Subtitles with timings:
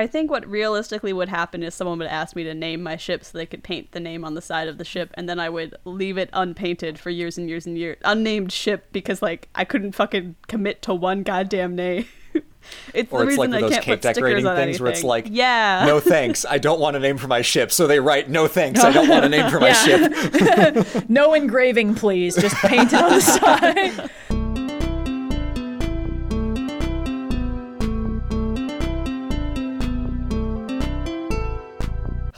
[0.00, 3.24] I think what realistically would happen is someone would ask me to name my ship
[3.24, 5.48] so they could paint the name on the side of the ship, and then I
[5.48, 9.64] would leave it unpainted for years and years and years, unnamed ship because like I
[9.64, 12.06] couldn't fucking commit to one goddamn name.
[12.94, 14.80] it's Or the it's like reason I those can't cape put stickers decorating on things
[14.80, 15.08] where it's anything.
[15.08, 17.70] like, yeah, no thanks, I don't want a name for my ship.
[17.72, 20.86] So they write, no thanks, I don't want a name for my ship.
[21.08, 22.36] No engraving, please.
[22.36, 24.10] Just paint it on the side.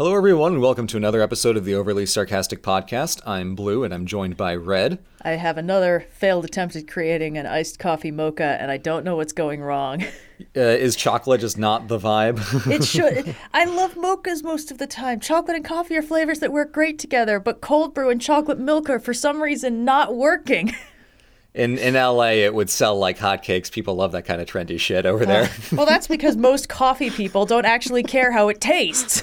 [0.03, 3.21] Hello, everyone, and welcome to another episode of the Overly Sarcastic Podcast.
[3.25, 4.99] I'm Blue, and I'm joined by Red.
[5.25, 9.15] I have another failed attempt at creating an iced coffee mocha, and I don't know
[9.15, 10.05] what's going wrong.
[10.57, 12.41] Uh, is chocolate just not the vibe?
[12.69, 13.37] It should.
[13.55, 15.21] I love mochas most of the time.
[15.21, 18.91] Chocolate and coffee are flavors that work great together, but cold brew and chocolate milk
[18.91, 20.75] are for some reason not working.
[21.55, 23.71] in in LA, it would sell like hotcakes.
[23.71, 25.49] People love that kind of trendy shit over there.
[25.73, 29.23] well, that's because most coffee people don't actually care how it tastes.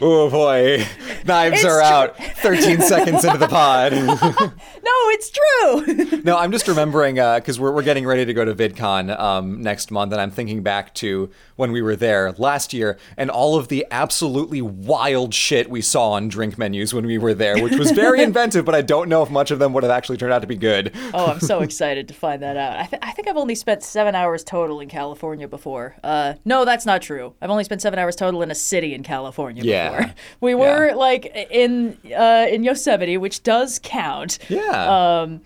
[0.00, 0.84] oh boy,
[1.24, 2.16] knives It's are tr- out.
[2.38, 3.92] 13 seconds into the pod.
[4.80, 6.20] No, it's true.
[6.24, 9.90] No, I'm just remembering because we're, we're getting ready to go to VidCon um, next
[9.90, 13.68] month, and I'm thinking back to when we were there last year and all of
[13.68, 17.90] the absolutely wild shit we saw on drink menus when we were there, which was
[17.90, 20.40] very inventive, but I don't know if much of them would have actually turned out
[20.40, 20.92] to be good.
[21.14, 22.78] Oh, I'm so excited to find that out.
[22.78, 25.96] I, th- I think I've only spent seven hours total in California before.
[26.02, 27.34] Uh, no, that's not true.
[27.42, 29.87] I've only spent seven hours total in a city in California Yeah.
[29.87, 29.87] before.
[30.40, 34.38] We were like in uh, in Yosemite, which does count.
[34.48, 35.20] Yeah.
[35.22, 35.40] Um,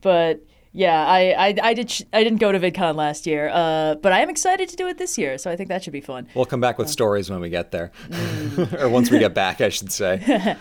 [0.00, 0.40] but
[0.72, 3.48] yeah, I I, I did sh- I didn't go to VidCon last year.
[3.52, 5.92] Uh, but I am excited to do it this year, so I think that should
[5.92, 6.28] be fun.
[6.34, 7.90] we'll come back with stories when we get there,
[8.78, 10.56] or once we get back, I should say.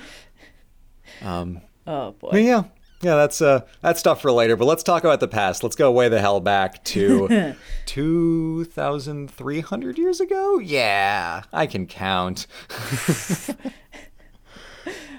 [1.22, 2.31] um, Oh boy.
[2.40, 2.64] yeah,
[3.02, 4.55] yeah, that's uh, that's stuff for later.
[4.55, 5.64] But let's talk about the past.
[5.64, 10.59] Let's go way the hell back to two thousand three hundred years ago.
[10.59, 12.47] Yeah, I can count.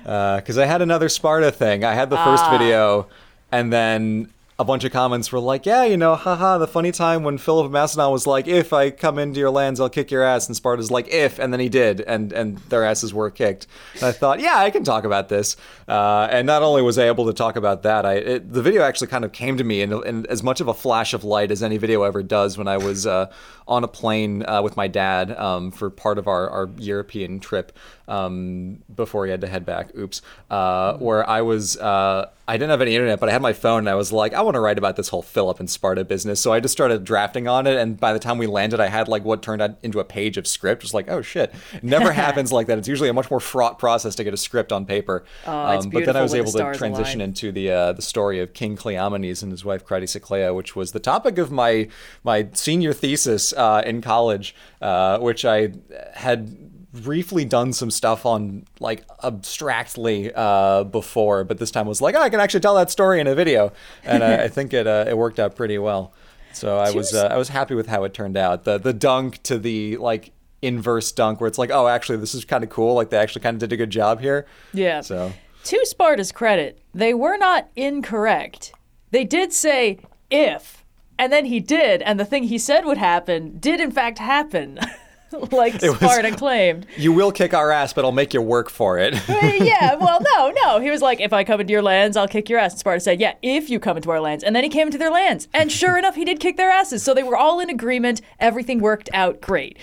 [0.02, 1.84] Because I had another Sparta thing.
[1.84, 3.06] I had the first video,
[3.52, 7.24] and then a bunch of comments were like, "Yeah, you know, haha." The funny time
[7.24, 10.22] when Philip of Macedon was like, "If I come into your lands, I'll kick your
[10.22, 13.66] ass," and Sparta's like, "If," and then he did, and and their asses were kicked.
[13.94, 15.56] And I thought, yeah, I can talk about this.
[15.88, 18.82] Uh, and not only was I able to talk about that, I it, the video
[18.82, 21.50] actually kind of came to me in, in as much of a flash of light
[21.50, 23.32] as any video ever does when I was uh,
[23.66, 27.72] on a plane uh, with my dad um, for part of our, our European trip
[28.10, 29.96] um, before he had to head back.
[29.96, 30.20] Oops.
[30.50, 33.80] Uh, where I was, uh, I didn't have any internet, but I had my phone
[33.80, 36.40] and I was like, I want to write about this whole Philip and Sparta business.
[36.40, 37.76] So I just started drafting on it.
[37.76, 40.36] And by the time we landed, I had like what turned out into a page
[40.36, 40.82] of script.
[40.82, 41.54] It was like, oh shit.
[41.72, 42.78] It never happens like that.
[42.78, 45.24] It's usually a much more fraught process to get a script on paper.
[45.46, 48.52] Oh, it's but then I was able to transition into the uh, the story of
[48.54, 51.88] King Cleomenes and his wife Cratesiclea, which was the topic of my
[52.24, 55.74] my senior thesis uh, in college, uh, which I
[56.14, 62.14] had briefly done some stuff on like abstractly uh, before, but this time was like,
[62.14, 63.72] oh, I can actually tell that story in a video,
[64.04, 66.12] and I, I think it uh, it worked out pretty well.
[66.52, 68.64] So I was uh, I was happy with how it turned out.
[68.64, 72.44] The the dunk to the like inverse dunk where it's like, oh, actually this is
[72.44, 72.94] kind of cool.
[72.94, 74.46] Like they actually kind of did a good job here.
[74.72, 75.00] Yeah.
[75.00, 75.32] So.
[75.64, 78.72] To Sparta's credit, they were not incorrect.
[79.10, 79.98] They did say
[80.30, 80.86] if,
[81.18, 84.78] and then he did, and the thing he said would happen did in fact happen,
[85.52, 86.86] like was- Sparta claimed.
[86.96, 89.14] You will kick our ass, but I'll make you work for it.
[89.28, 90.80] yeah, well, no, no.
[90.80, 92.72] He was like, if I come into your lands, I'll kick your ass.
[92.72, 94.42] And Sparta said, yeah, if you come into our lands.
[94.44, 95.48] And then he came into their lands.
[95.52, 97.02] And sure enough, he did kick their asses.
[97.02, 98.20] So they were all in agreement.
[98.38, 99.78] Everything worked out great.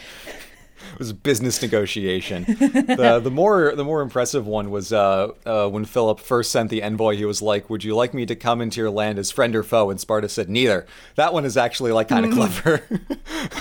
[0.97, 2.43] It was a business negotiation.
[2.45, 6.81] the the more the more impressive one was uh, uh, when Philip first sent the
[6.81, 7.15] envoy.
[7.15, 9.61] He was like, "Would you like me to come into your land as friend or
[9.63, 12.81] foe?" And Sparta said, "Neither." That one is actually like kind of clever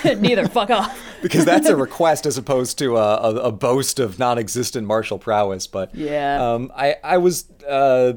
[0.19, 0.49] Neither.
[0.49, 0.99] Fuck off.
[1.23, 5.67] because that's a request as opposed to a, a, a boast of non-existent martial prowess.
[5.67, 6.53] But Yeah.
[6.55, 7.51] um, I I was.
[7.69, 8.15] Uh,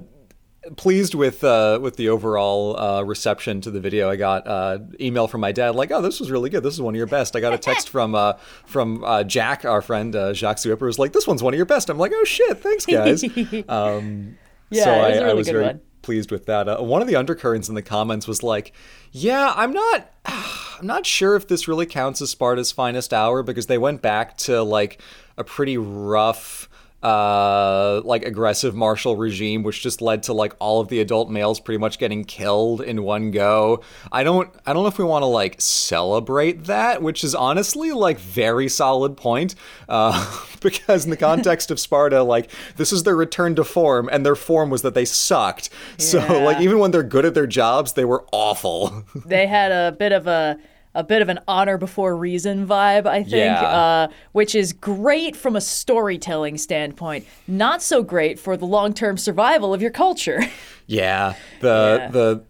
[0.75, 4.09] pleased with uh, with the overall uh, reception to the video.
[4.09, 6.63] I got uh, email from my dad like, "Oh, this was really good.
[6.63, 8.33] This is one of your best." I got a text from uh,
[8.65, 11.65] from uh, Jack, our friend uh, Jacques Zuipper, was like, "This one's one of your
[11.65, 13.23] best." I'm like, "Oh shit, thanks guys."
[13.69, 14.37] um,
[14.69, 15.81] Yeah, so it was I, a really I was very one.
[16.01, 16.67] pleased with that.
[16.69, 18.73] Uh, one of the undercurrents in the comments was like,
[19.11, 20.11] "Yeah, I'm not."
[20.79, 24.37] I'm not sure if this really counts as Sparta's finest hour because they went back
[24.37, 25.01] to like
[25.37, 26.68] a pretty rough
[27.01, 31.59] uh like aggressive martial regime which just led to like all of the adult males
[31.59, 33.81] pretty much getting killed in one go.
[34.11, 37.91] I don't i don't know if we want to like celebrate that which is honestly
[37.91, 39.55] like very solid point
[39.87, 44.25] uh because in the context of sparta like this is their return to form and
[44.25, 45.69] their form was that they sucked.
[45.97, 49.05] So like even when they're good at their jobs they were awful.
[49.25, 50.57] They had a bit of a
[50.95, 53.61] a bit of an honor before reason vibe, I think, Yeah.
[53.63, 59.17] uh, which is great from a storytelling standpoint, not so great for the long term
[59.17, 60.41] survival of your culture.
[60.91, 62.07] Yeah, the Yeah.
[62.09, 62.43] the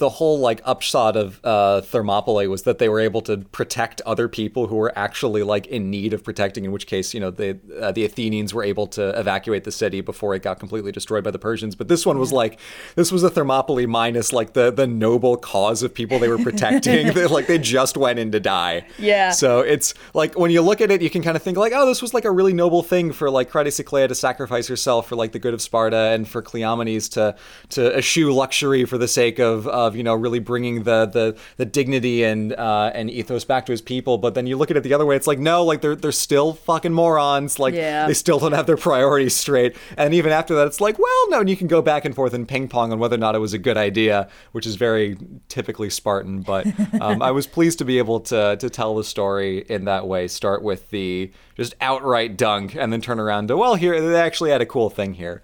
[0.00, 4.28] the whole like upshot of uh, Thermopylae was that they were able to protect other
[4.28, 6.64] people who were actually like in need of protecting.
[6.64, 10.00] In which case, you know, the uh, the Athenians were able to evacuate the city
[10.00, 11.76] before it got completely destroyed by the Persians.
[11.76, 12.58] But this one was like
[12.96, 17.12] this was a Thermopylae minus like the the noble cause of people they were protecting.
[17.14, 18.86] they, like they just went in to die.
[18.98, 19.30] Yeah.
[19.32, 21.84] So it's like when you look at it, you can kind of think like, oh,
[21.84, 25.32] this was like a really noble thing for like Cratesiclea to sacrifice herself for like
[25.32, 27.36] the good of Sparta and for Cleomenes to
[27.68, 31.64] to eschew luxury for the sake of of you know really bringing the the the
[31.66, 34.16] dignity and uh, and ethos back to his people.
[34.18, 36.12] But then you look at it the other way, it's like no, like they're they're
[36.12, 37.58] still fucking morons.
[37.58, 38.06] Like Yeah.
[38.06, 39.76] they still don't have their priorities straight.
[39.96, 42.32] And even after that, it's like, well, no, and you can go back and forth
[42.34, 45.16] and ping pong on whether or not it was a good idea, which is very
[45.48, 46.42] typically Spartan.
[46.42, 46.66] But
[47.00, 50.28] um, I was pleased to be able to to tell the story in that way.
[50.28, 54.50] Start with the just outright dunk, and then turn around to well, here they actually
[54.50, 55.42] had a cool thing here.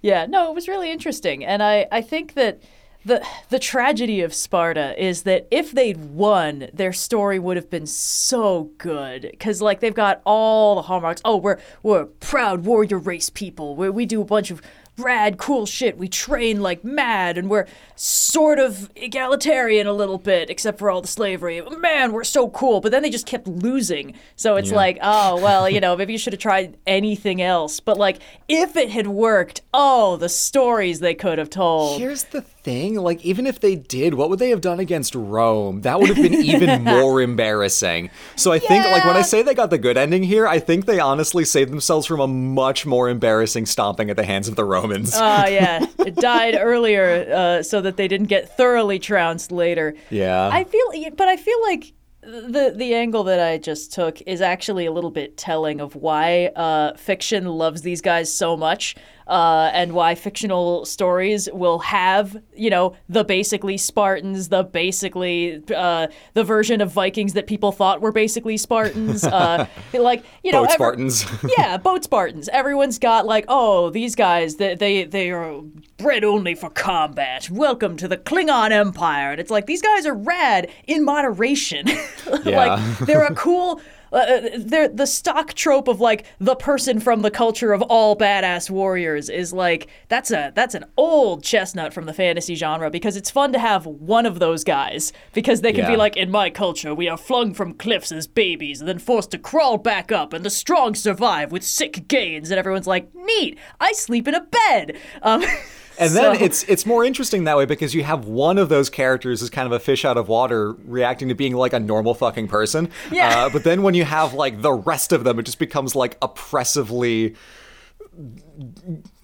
[0.00, 2.60] Yeah, no, it was really interesting, and I, I think that
[3.04, 7.86] the the tragedy of Sparta is that if they'd won, their story would have been
[7.86, 11.20] so good because like they've got all the hallmarks.
[11.24, 13.74] Oh, we're we're proud warrior race people.
[13.76, 14.62] We we do a bunch of
[14.98, 15.96] rad, cool shit.
[15.96, 17.66] We train like mad, and we're
[17.96, 21.62] sort of egalitarian a little bit, except for all the slavery.
[21.78, 22.80] Man, we're so cool.
[22.80, 24.14] But then they just kept losing.
[24.36, 24.76] So it's Yeah.
[24.76, 27.80] like, oh, well, you know, maybe you should have tried anything else.
[27.80, 28.18] But like,
[28.48, 31.98] if it had worked, oh, the stories they could have told.
[31.98, 35.82] Here's the thing, like even if they did, what would they have done against Rome?
[35.82, 38.10] That would have been even more embarrassing.
[38.36, 40.86] So I think like when I say they got the good ending here, I think
[40.86, 44.64] they honestly saved themselves from a much more embarrassing stomping at the hands of the
[44.64, 45.12] Romans.
[45.14, 49.94] Oh yeah, it died earlier uh, so that they didn't get thoroughly trounced later.
[50.10, 50.48] Yeah.
[50.52, 51.92] I feel, but I feel like
[52.22, 56.46] the the angle that I just took is actually a little bit telling of why
[56.54, 58.94] uh, fiction loves these guys so much,
[59.26, 66.08] uh, and why fictional stories will have you know the basically Spartans, the basically uh,
[66.34, 70.70] the version of Vikings that people thought were basically Spartans, uh, like you know Boat
[70.70, 71.26] every- Spartans.
[71.58, 72.48] yeah, boat Spartans.
[72.48, 75.60] Everyone's got like, oh, these guys, they they they are
[75.98, 77.48] bred only for combat.
[77.50, 79.32] Welcome to the Klingon Empire.
[79.32, 81.86] And it's like these guys are rad in moderation.
[82.44, 83.80] Like they're a cool.
[84.12, 88.68] Uh, they're the stock trope of like the person from the culture of all badass
[88.68, 93.30] warriors is like that's a that's an old chestnut from the fantasy genre because it's
[93.30, 96.94] fun to have one of those guys because they can be like in my culture
[96.94, 100.44] we are flung from cliffs as babies and then forced to crawl back up and
[100.44, 104.98] the strong survive with sick gains and everyone's like neat I sleep in a bed.
[105.22, 105.42] Um
[106.02, 108.90] And then so- it's it's more interesting that way because you have one of those
[108.90, 112.14] characters as kind of a fish out of water reacting to being like a normal
[112.14, 112.90] fucking person.
[113.10, 113.46] Yeah.
[113.46, 116.16] Uh, but then when you have like the rest of them, it just becomes like
[116.22, 117.34] oppressively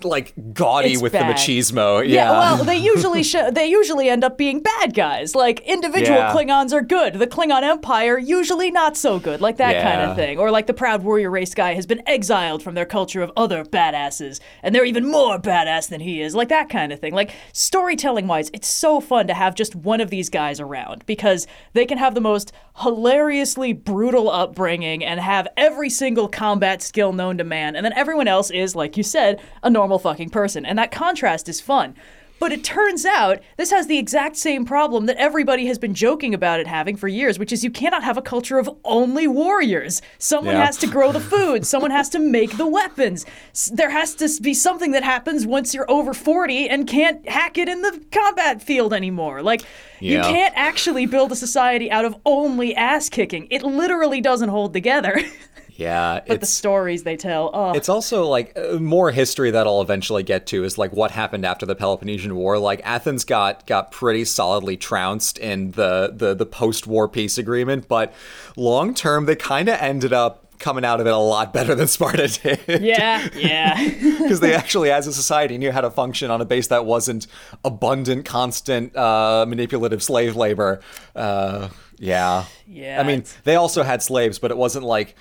[0.02, 1.28] like gaudy It's with bad.
[1.28, 2.00] the machismo.
[2.06, 2.14] Yeah.
[2.14, 5.34] Yeah, well, they usually show, they usually end up being bad guys.
[5.34, 6.32] Like individual Yeah.
[6.32, 7.14] Klingons are good.
[7.14, 9.40] The Klingon Empire usually not so good.
[9.40, 10.38] Like that kind of thing.
[10.38, 13.64] Or like the proud warrior race guy has been exiled from their culture of other
[13.64, 16.34] badasses and they're even more badass than he is.
[16.34, 17.12] Like that kind of thing.
[17.14, 21.46] Like storytelling wise, it's so fun to have just one of these guys around because
[21.72, 27.36] they can have the most hilariously brutal upbringing and have every single combat skill known
[27.38, 29.17] to man and then everyone else is like you said
[29.62, 31.94] a normal fucking person and that contrast is fun
[32.40, 36.32] but it turns out this has the exact same problem that everybody has been joking
[36.34, 40.00] about it having for years, which is you cannot have a culture of only warriors.
[40.18, 40.64] Someone Yeah.
[40.64, 43.26] has to grow the food, someone has to make the weapons.
[43.72, 47.68] There has to be something that happens once you're over 40 and can't hack it
[47.68, 49.42] in the combat field anymore.
[49.42, 49.62] Like,
[49.98, 53.48] you can't actually build a society out of only ass kicking.
[53.50, 55.20] It literally doesn't hold together.
[55.78, 56.20] yeah.
[56.26, 57.72] but the stories they tell, oh.
[57.72, 61.44] It's also like uh, more history that I'll eventually get to is like what happened
[61.46, 62.58] after the Peloponnesian War.
[62.58, 67.86] Like Athens got got pretty solidly trounced in the the, the post war peace agreement,
[67.86, 68.12] but
[68.56, 71.86] long term they kind of ended up coming out of it a lot better than
[71.86, 72.82] Sparta did.
[72.82, 73.88] yeah, yeah.
[74.18, 77.28] because they actually, as a society, knew how to function on a base that wasn't
[77.64, 80.80] abundant, constant, uh, manipulative slave labor.
[81.14, 81.68] Uh,
[81.98, 82.46] yeah.
[82.66, 85.14] Yeah, I mean, they also had slaves, but it wasn't like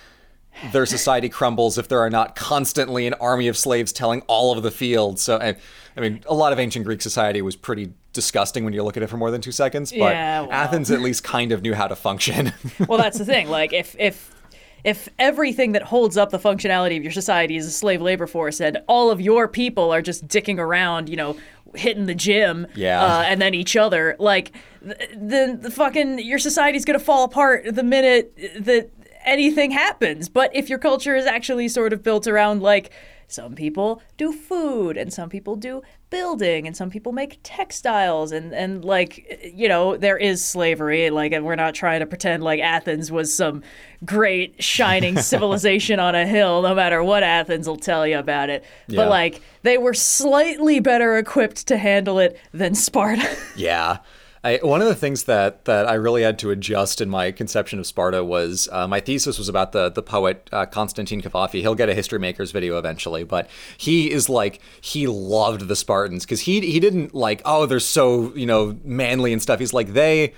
[0.72, 4.64] their society crumbles if there are not constantly an army of slaves telling all of
[4.64, 5.20] the field.
[5.20, 5.56] So, I,
[5.96, 9.04] I mean, a lot of ancient Greek society was pretty disgusting when you look at
[9.04, 9.92] it for more than two seconds.
[9.92, 10.52] But Yeah, well.
[10.52, 12.54] Athens at least kind of knew how to function.
[12.88, 13.50] well, that's the thing.
[13.50, 14.34] Like, if if
[14.84, 18.62] if everything that holds up the functionality of your society is a slave labor force,
[18.62, 21.36] and all of your people are just dicking around, you know,
[21.76, 23.04] hitting the gym, Yeah.
[23.04, 27.66] uh, and then each other, like, th- then the fucking your society's gonna fall apart
[27.76, 28.90] the minute that
[29.28, 30.30] anything happens.
[30.30, 32.92] But if your culture is actually sort of built around like
[33.30, 38.54] some people do food and some people do building and some people make textiles and
[38.54, 42.62] and like you know there is slavery like and we're not trying to pretend like
[42.62, 43.62] Athens was some
[44.06, 48.64] great shining civilization on a hill no matter what Athens will tell you about it
[48.88, 48.96] Yeah.
[49.02, 53.98] but like they were slightly better equipped to handle it than Sparta Yeah.
[54.48, 57.80] I, one of the things that, that I really had to adjust in my conception
[57.80, 61.60] of Sparta was uh, my thesis was about the the poet uh, Constantine Cavafy.
[61.60, 66.24] He'll get a History Makers video eventually, but he is like he loved the Spartans
[66.24, 69.60] because he he didn't like oh they're so you know manly and stuff.
[69.60, 70.34] He's like they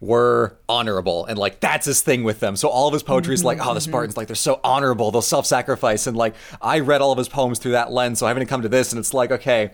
[0.00, 2.56] were honorable and like that's his thing with them.
[2.56, 5.10] So all of his poetry is like oh the spartans like they're so honorable.
[5.10, 6.06] They'll self-sacrifice.
[6.06, 8.62] And like i read all of his poems through that lens so i haven't come
[8.62, 8.92] to this.
[8.92, 9.72] And it's like okay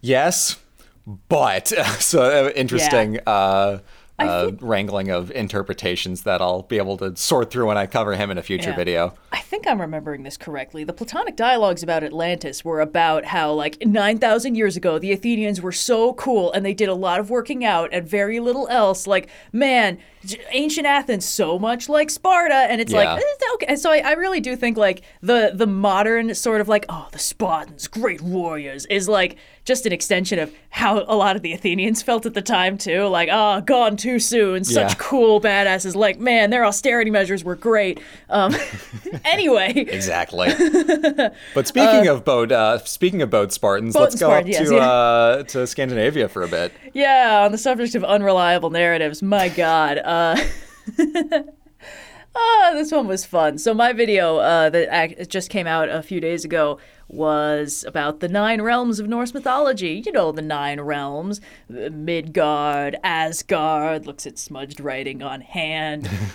[0.00, 0.56] yes
[1.06, 1.68] but
[2.00, 3.78] so uh, interesting uh,
[4.18, 8.30] uh, wrangling of interpretations that I'll be able to sort through when I cover him
[8.30, 8.76] in a future Yeah.
[8.76, 9.14] video.
[9.32, 10.84] I think I'm remembering this correctly.
[10.84, 15.72] The Platonic dialogues about Atlantis were about how, like, 9,000 years ago, the Athenians were
[15.72, 19.08] so cool and they did a lot of working out and very little else.
[19.08, 19.98] Like, man,
[20.52, 22.54] ancient Athens, so much like Sparta.
[22.54, 23.14] And it's Yeah.
[23.14, 23.76] like, eh, okay.
[23.76, 27.18] So I, I really do think, like, the, the modern sort of like, oh, the
[27.18, 32.02] Spartans, great warriors, is like just an extension of how a lot of the Athenians
[32.02, 33.04] felt at the time, too.
[33.06, 34.62] Like, oh, gone too soon.
[34.64, 34.94] Such Yeah.
[34.98, 35.94] cool badasses.
[35.94, 37.98] Like, man, their austerity measures were great.
[38.28, 38.54] Um,
[39.24, 40.48] anyway, Exactly.
[41.54, 44.68] but speaking of boat, uh, speaking of boat Spartans, Boat let's go Spartan, up yes,
[44.68, 44.82] to yeah.
[44.90, 46.72] uh, to Scandinavia for a bit.
[46.92, 49.98] yeah, on the subject of unreliable narratives, my God.
[52.36, 53.58] Ah, this one was fun.
[53.58, 58.28] So my video uh, that just came out a few days ago was about the
[58.28, 60.02] nine realms of Norse mythology.
[60.04, 64.06] You know, the nine realms: Midgard, Asgard.
[64.06, 66.08] Looks at smudged writing on hand.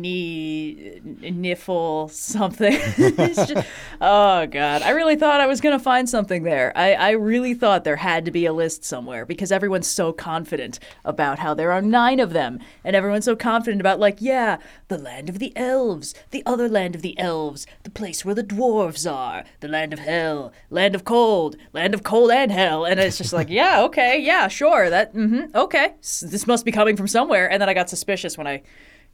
[0.00, 2.72] Ni- Niffle something.
[2.96, 3.54] Just-
[4.00, 6.72] oh god, I really thought I was gonna find something there.
[6.76, 10.78] I, I really thought there had to be a list somewhere because everyone's so confident
[11.04, 14.98] about how there are nine of them, and everyone's so confident about like, yeah, the
[14.98, 19.10] land of the elves, the other land of the elves, the place where the dwarves
[19.10, 23.18] are, the land of hell, land of cold, land of cold and hell, and it's
[23.18, 27.50] just like, yeah, okay, yeah, sure, that, mm-hmm, okay, this must be coming from somewhere,
[27.50, 28.62] and then I got suspicious when I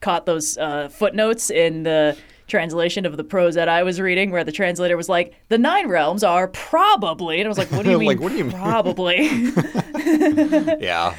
[0.04, 4.44] caught those uh, footnotes in the translation of the prose that I was reading, where
[4.44, 7.90] the translator was like, "The nine realms are probably," and I was like, "What do
[7.90, 8.08] you mean?
[8.08, 9.16] Like, what do you mean?" probably?"
[10.84, 11.14] Yeah.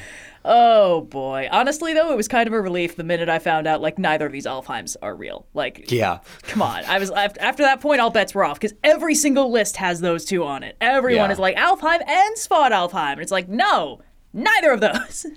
[0.47, 1.49] oh boy.
[1.51, 4.27] Honestly, though, it was kind of a relief the minute I found out like neither
[4.27, 5.47] of these Alfheims are real.
[5.55, 6.19] Like, Yeah.
[6.43, 6.83] come on.
[6.85, 10.23] I was after that point, all bets were off because every single list has those
[10.25, 10.77] two on it.
[10.79, 11.33] Everyone Yeah.
[11.33, 14.01] is like Alfheim and Svartalfheim, and it's like, no,
[14.33, 15.25] neither of those.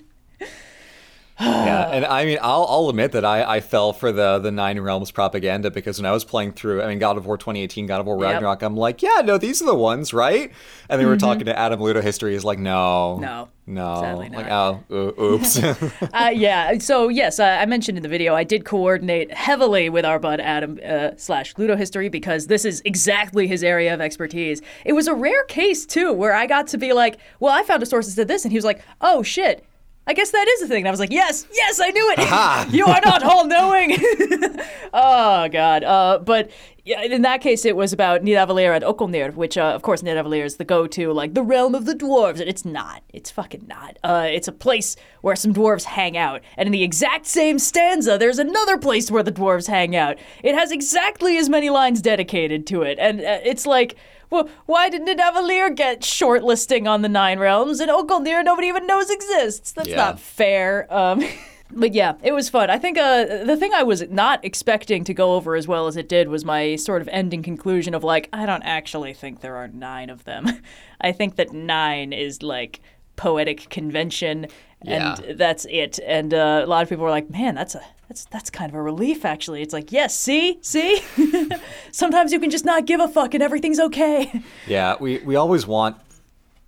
[1.39, 4.79] yeah, and I mean, I'll, I'll admit that I, I fell for the the Nine
[4.79, 8.01] Realms propaganda because when I was playing through, I mean, God of War 2018, God
[8.01, 8.33] of War Yep.
[8.33, 10.51] Ragnarok, I'm like, yeah, no, these are the ones, right?
[10.89, 13.23] And they were talking to Adam Ludo History, he's like, no, Mm-hmm.
[13.23, 15.61] No, no, like, oh, oops,
[16.13, 16.77] Uh, yeah.
[16.79, 20.39] So yes, uh, I mentioned in the video I did coordinate heavily with our bud
[20.39, 24.61] Adam uh, slash Ludo History because this is exactly his area of expertise.
[24.85, 27.83] It was a rare case too where I got to be like, "Well, I found
[27.83, 29.63] a source that said this," and he was like, "Oh shit."
[30.09, 30.79] I guess that is a thing.
[30.79, 32.73] And I was like, yes, yes, I knew it.
[32.73, 33.91] you are not all knowing.
[34.91, 35.83] oh, God.
[35.83, 36.49] Uh, but
[36.83, 40.43] yeah, in that case, it was about Nidavellir and Okolnir, which, uh, of course, Nidavellir
[40.43, 42.39] is the go to, like, the realm of the dwarves.
[42.39, 43.03] And it's not.
[43.13, 43.99] It's fucking not.
[44.03, 46.41] Uh, it's a place where some dwarves hang out.
[46.57, 50.17] And in the exact same stanza, there's another place where the dwarves hang out.
[50.43, 52.97] It has exactly as many lines dedicated to it.
[52.97, 53.95] And uh, it's like,
[54.29, 59.09] well, why did Nidavellir get shortlisting on the Nine Realms and Okolnir nobody even knows
[59.09, 59.71] exists?
[59.71, 59.95] That's Yeah.
[59.97, 60.91] not fair.
[60.93, 61.23] Um,
[61.71, 62.69] but yeah, it was fun.
[62.69, 65.97] I think uh, the thing I was not expecting to go over as well as
[65.97, 69.55] it did was my sort of ending conclusion of like, I don't actually think there
[69.55, 70.47] are nine of them.
[71.01, 72.81] I think that nine is like
[73.19, 74.47] poetic convention
[74.87, 75.33] and Yeah.
[75.35, 75.99] that's it.
[76.07, 78.75] And uh, a lot of people were like, man, that's a that's that's kind of
[78.75, 79.61] a relief actually.
[79.61, 81.01] It's like, yes, see, see.
[81.91, 84.41] Sometimes you can just not give a fuck and everything's okay.
[84.67, 84.95] yeah.
[84.99, 85.97] We we always want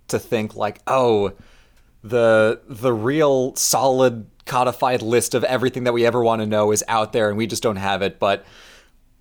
[0.08, 1.32] to think like, oh,
[2.04, 6.84] the the real solid codified list of everything that we ever want to know is
[6.88, 8.44] out there, and we just don't have it, but.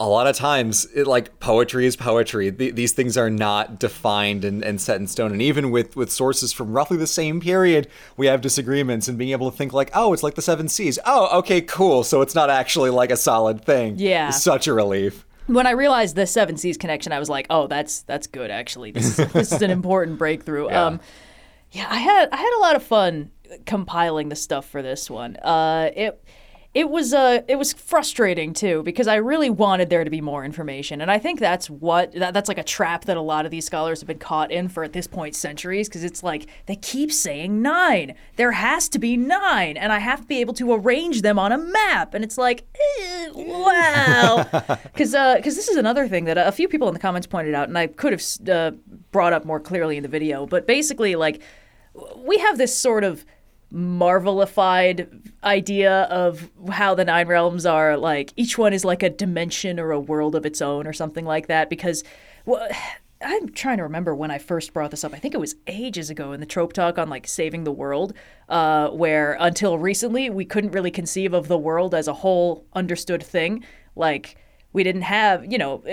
[0.01, 4.43] A lot of times it like poetry is poetry Th- these things are not defined
[4.43, 7.87] and, and set in stone and even with with sources from roughly the same period
[8.17, 10.97] we have disagreements and being able to think like oh it's like the seven seas
[11.05, 14.31] oh okay cool so it's not actually like a solid thing Yeah.
[14.31, 18.03] such a relief when I realized the Seven Seas connection, I was like, "Oh, that's
[18.03, 18.51] that's good.
[18.51, 20.85] Actually, this is, this is an important breakthrough." Yeah.
[20.85, 20.99] Um,
[21.71, 23.31] yeah, I had I had a lot of fun
[23.65, 25.35] compiling the stuff for this one.
[25.37, 26.23] Uh, it
[26.73, 30.45] it was uh it was frustrating too because I really wanted there to be more
[30.45, 33.51] information, and I think that's what that, that's like a trap that a lot of
[33.51, 36.77] these scholars have been caught in for at this point centuries because it's like they
[36.77, 38.15] keep saying nine.
[38.37, 41.51] There has to be nine, and I have to be able to arrange them on
[41.51, 42.63] a map, and it's like,
[42.99, 44.47] eh, wow,
[44.83, 47.67] because because this is another thing that a few people in the comments pointed out,
[47.67, 48.71] and I could have uh,
[49.11, 51.41] brought up more clearly in the video, but basically like
[52.15, 53.25] we have this sort of
[53.71, 59.79] marvelified idea of how the nine realms are like each one is like a dimension
[59.79, 62.03] or a world of its own or something like that because
[62.45, 62.67] well,
[63.23, 65.13] I'm trying to remember when I first brought this up.
[65.13, 68.13] I think it was ages ago in the trope talk on like saving the world,
[68.49, 73.23] uh, where until recently we couldn't really conceive of the world as a whole understood
[73.23, 73.63] thing.
[73.95, 74.37] Like
[74.73, 75.83] we didn't have, you know,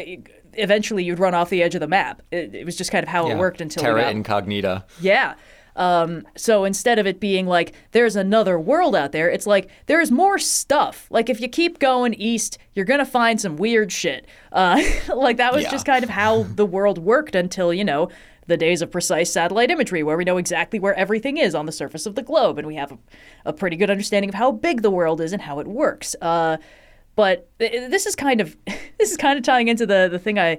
[0.54, 2.22] eventually you'd run off the edge of the map.
[2.30, 5.34] It, it was just kind of how it worked until we terra got incognita yeah.
[5.78, 10.10] Um, so instead of it being like there's another world out there, it's like there's
[10.10, 11.06] more stuff.
[11.08, 14.26] Like if you keep going east, you're gonna find some weird shit.
[14.52, 14.82] Uh,
[15.14, 15.70] like that was Yeah.
[15.70, 18.10] just kind of how the world worked until you know
[18.48, 21.72] the days of precise satellite imagery, where we know exactly where everything is on the
[21.72, 22.98] surface of the globe, and we have a,
[23.46, 26.16] a pretty good understanding of how big the world is and how it works.
[26.22, 26.56] Uh,
[27.14, 28.56] but th- this is kind of
[28.98, 30.58] this is kind of tying into the the thing I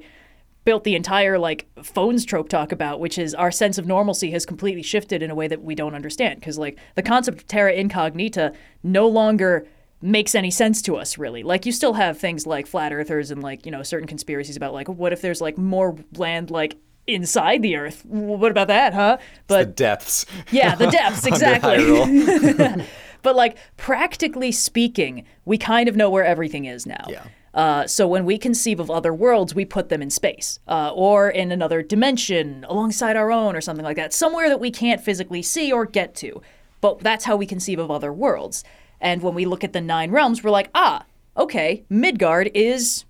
[0.70, 4.46] built the entire like phones trope talk about, which is our sense of normalcy has
[4.46, 6.40] completely shifted in a way that we don't understand.
[6.40, 9.66] Because like the concept of terra incognita no longer
[10.00, 11.42] makes any sense to us really.
[11.42, 14.76] Like you still have things like flat earthers and like, you know, certain conspiracies about
[14.76, 18.06] like what if there's like more land like inside the earth?
[18.06, 19.18] What about that, huh?
[19.48, 22.86] But the depths yeah, the depths, exactly.
[23.22, 27.06] But like practically speaking, we kind of know where everything is now.
[27.10, 27.24] Yeah.
[27.53, 31.29] Uh, so when we conceive of other worlds, we put them in space uh, or
[31.29, 35.41] in another dimension alongside our own or something like that, somewhere that we can't physically
[35.41, 36.41] see or get to.
[36.82, 38.63] But that's how we conceive of other worlds.
[39.01, 43.06] And when we look at the nine realms, we're like, ah, okay, Midgard is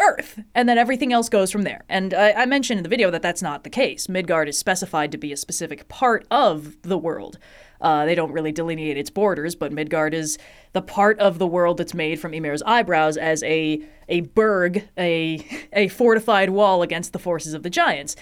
[0.00, 1.84] Earth, and then everything else goes from there.
[1.88, 4.08] And I, I mentioned in the video that that's not the case.
[4.08, 7.38] Midgard is specified to be a specific part of the world.
[7.80, 10.38] Uh, they don't really delineate its borders, but Midgard is
[10.72, 15.44] the part of the world that's made from Ymir's eyebrows as a a berg, a
[15.72, 18.16] a fortified wall against the forces of the giants.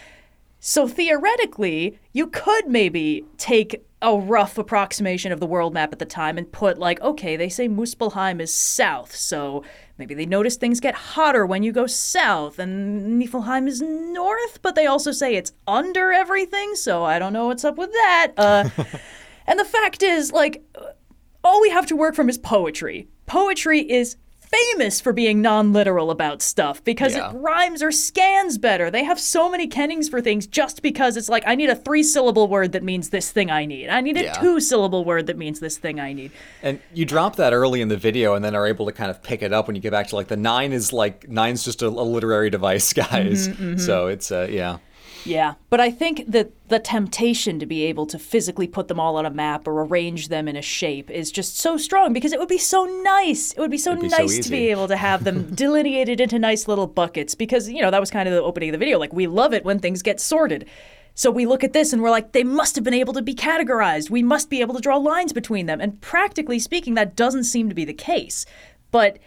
[0.60, 6.04] So theoretically, you could maybe take a rough approximation of the world map at the
[6.04, 9.64] time and put like, okay, they say Muspelheim is south, so
[9.98, 14.76] maybe they notice things get hotter when you go south, and Niflheim is north, but
[14.76, 18.32] they also say it's under everything, so I don't know what's up with that.
[18.36, 18.68] Uh,
[19.48, 20.62] and the fact is, like,
[21.42, 23.08] all we have to work from is poetry.
[23.26, 27.28] Poetry is famous for being non-literal about stuff because Yeah.
[27.30, 28.90] it rhymes or scans better.
[28.90, 32.48] They have so many kennings for things just because it's like I need a three-syllable
[32.48, 33.90] word that means this thing I need.
[33.90, 34.32] I need a Yeah.
[34.32, 36.30] two-syllable word that means this thing I need.
[36.62, 39.22] And you drop that early in the video and then are able to kind of
[39.22, 41.82] pick it up when you get back to like the nine is like nine's just
[41.82, 43.50] a, a literary device, guys.
[43.76, 44.78] So it's uh yeah.
[45.28, 49.16] Yeah, but I think that the temptation to be able to physically put them all
[49.16, 52.38] on a map or arrange them in a shape is just so strong because it
[52.38, 53.52] would be so nice.
[53.52, 56.20] It would be so It'd be so nice to be able to have them delineated
[56.20, 58.78] into nice little buckets because, you know, that was kind of the opening of the
[58.78, 58.98] video.
[58.98, 60.66] Like, we love it when things get sorted.
[61.14, 63.34] So we look at this and we're like, they must have been able to be
[63.34, 64.08] categorized.
[64.08, 65.80] We must be able to draw lines between them.
[65.80, 68.46] And practically speaking, that doesn't seem to be the case.
[68.92, 69.18] But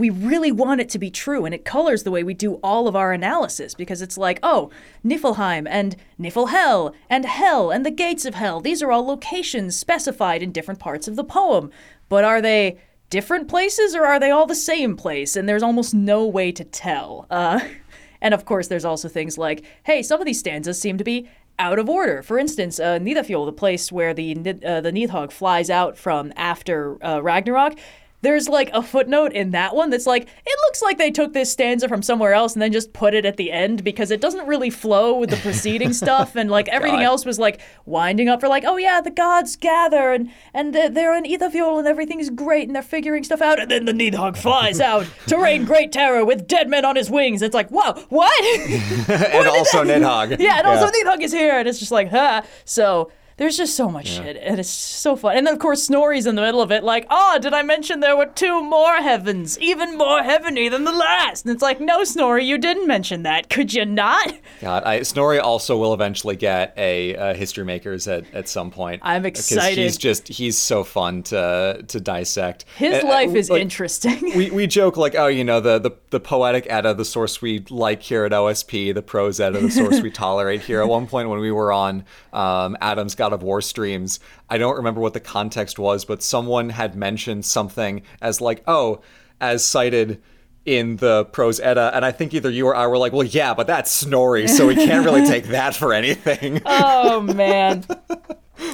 [0.00, 2.88] we really want it to be true, and it colors the way we do all
[2.88, 4.70] of our analysis because it's like, oh,
[5.04, 8.60] Niflheim and Niflhel and Hell and the Gates of Hell.
[8.60, 11.70] These are all locations specified in different parts of the poem.
[12.08, 12.78] But are they
[13.10, 15.36] different places or are they all the same place?
[15.36, 17.26] And there's almost no way to tell.
[17.30, 17.60] Uh,
[18.22, 21.28] and of course, there's also things like, hey, some of these stanzas seem to be
[21.58, 22.22] out of order.
[22.22, 26.96] For instance, uh, Nidafjoll, the place where the uh, the Nidhogg flies out from after
[27.04, 27.78] uh, Ragnarok,
[28.22, 31.50] there's like a footnote in that one that's like, it looks like they took this
[31.50, 34.46] stanza from somewhere else and then just put it at the end because it doesn't
[34.46, 36.36] really flow with the preceding stuff.
[36.36, 37.06] And like everything God.
[37.06, 41.16] else was like winding up for like, oh yeah, the gods gather and, and they're
[41.16, 43.58] in Etherfjord and everything's great and they're figuring stuff out.
[43.58, 47.10] And then the Nidhogg flies out to rain great terror with dead men on his
[47.10, 47.42] wings.
[47.42, 48.44] It's like, whoa, what?
[49.08, 50.38] and also Nidhogg.
[50.38, 52.42] Yeah, and also Nidhogg is here, and it's just like, huh.
[52.64, 55.34] So There's just so much shit, and it's so fun.
[55.34, 58.00] And then, of course, Snorri's in the middle of it, like, oh, did I mention
[58.00, 61.46] there were two more heavens, even more heavenly than the last?
[61.46, 63.48] And it's like, no, Snorri, you didn't mention that.
[63.48, 64.34] Could you not?
[64.60, 69.00] God, I, Snorri also will eventually get a, uh History Makers at, at some point.
[69.02, 69.78] I'm excited.
[69.78, 72.66] He's just he's so fun to to dissect.
[72.76, 74.18] His And, life is like, interesting.
[74.36, 77.64] we, we joke like oh you know the, the the poetic edda the source we
[77.70, 81.30] like here at OSP the prose edda the source we tolerate here at one point
[81.30, 85.20] when we were on um, Adam's God of War streams I don't remember what the
[85.20, 89.02] context was but someone had mentioned something as like oh
[89.40, 90.20] as cited
[90.64, 93.54] in the prose edda and I think either you or I were like well yeah
[93.54, 97.84] but that's Snorri so we can't really take that for anything oh man.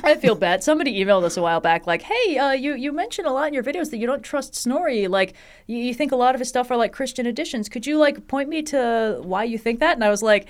[0.03, 0.64] I feel bad.
[0.64, 3.55] Somebody emailed us a while back, like, "Hey, uh, you you mentioned a lot in
[3.55, 5.07] your videos that you don't trust Snorri.
[5.07, 5.35] Like,
[5.69, 7.69] you, you think a lot of his stuff are like Christian editions.
[7.69, 10.49] Could you like point me to why you think that?" And I was like,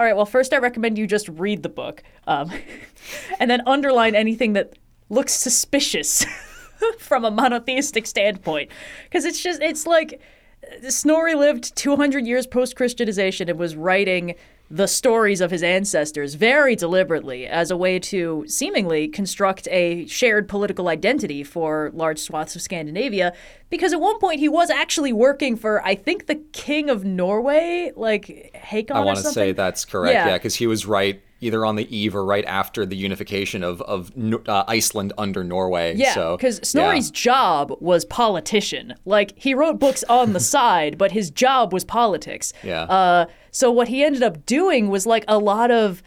[0.00, 2.50] "All right, well, first I recommend you just read the book, um,
[3.38, 4.78] and then underline anything that
[5.10, 6.24] looks suspicious
[6.98, 8.70] from a monotheistic standpoint,
[9.04, 10.20] because it's just it's like."
[10.88, 14.34] Snorri lived 200 years post Christianization and was writing
[14.70, 20.48] the stories of his ancestors very deliberately as a way to seemingly construct a shared
[20.48, 23.32] political identity for large swaths of Scandinavia.
[23.68, 27.92] Because at one point he was actually working for, I think, the king of Norway,
[27.96, 30.14] like Hakon I want to say that's correct.
[30.14, 30.28] Yeah.
[30.28, 33.80] Yeah, because he was right either on the eve or right after the unification of
[33.82, 34.12] of
[34.48, 35.94] uh, Iceland under Norway.
[35.96, 37.14] Yeah, so because Snorri's yeah.
[37.14, 38.94] job was politician.
[39.04, 42.52] Like he wrote books on the side, but his job was politics.
[42.62, 42.82] Yeah.
[42.82, 46.02] Uh, so what he ended up doing was like a lot of.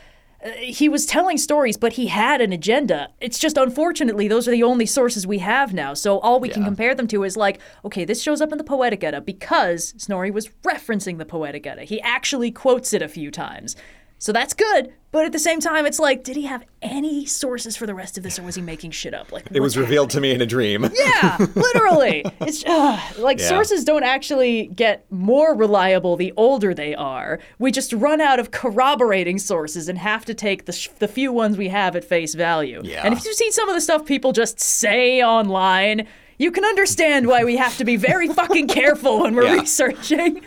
[0.46, 3.10] uh, He was telling stories, but he had an agenda.
[3.20, 5.94] It's just unfortunately those are the only sources we have now.
[5.94, 8.64] So all we can compare them to is like, okay, this shows up in the
[8.64, 11.84] Poetic Edda because Snorri was referencing the Poetic Edda.
[11.84, 13.76] He actually quotes it a few times.
[14.24, 17.76] So that's good, but at the same time, it's like, did he have any sources
[17.76, 19.34] for the rest of this, or was he making shit up?
[19.34, 20.84] Like, It was revealed to me in a dream.
[20.94, 22.24] yeah, literally.
[22.40, 23.50] It's uh, like Yeah.
[23.50, 27.40] sources don't actually get more reliable the older they are.
[27.60, 31.34] We just run out of corroborating sources and have to take the, sh- the few
[31.34, 32.80] ones we have at face value.
[32.82, 33.02] Yeah.
[33.04, 36.08] And if you see some of the stuff people just say online,
[36.38, 39.60] you can understand why we have to be very fucking careful when we're Yeah.
[39.60, 40.42] researching.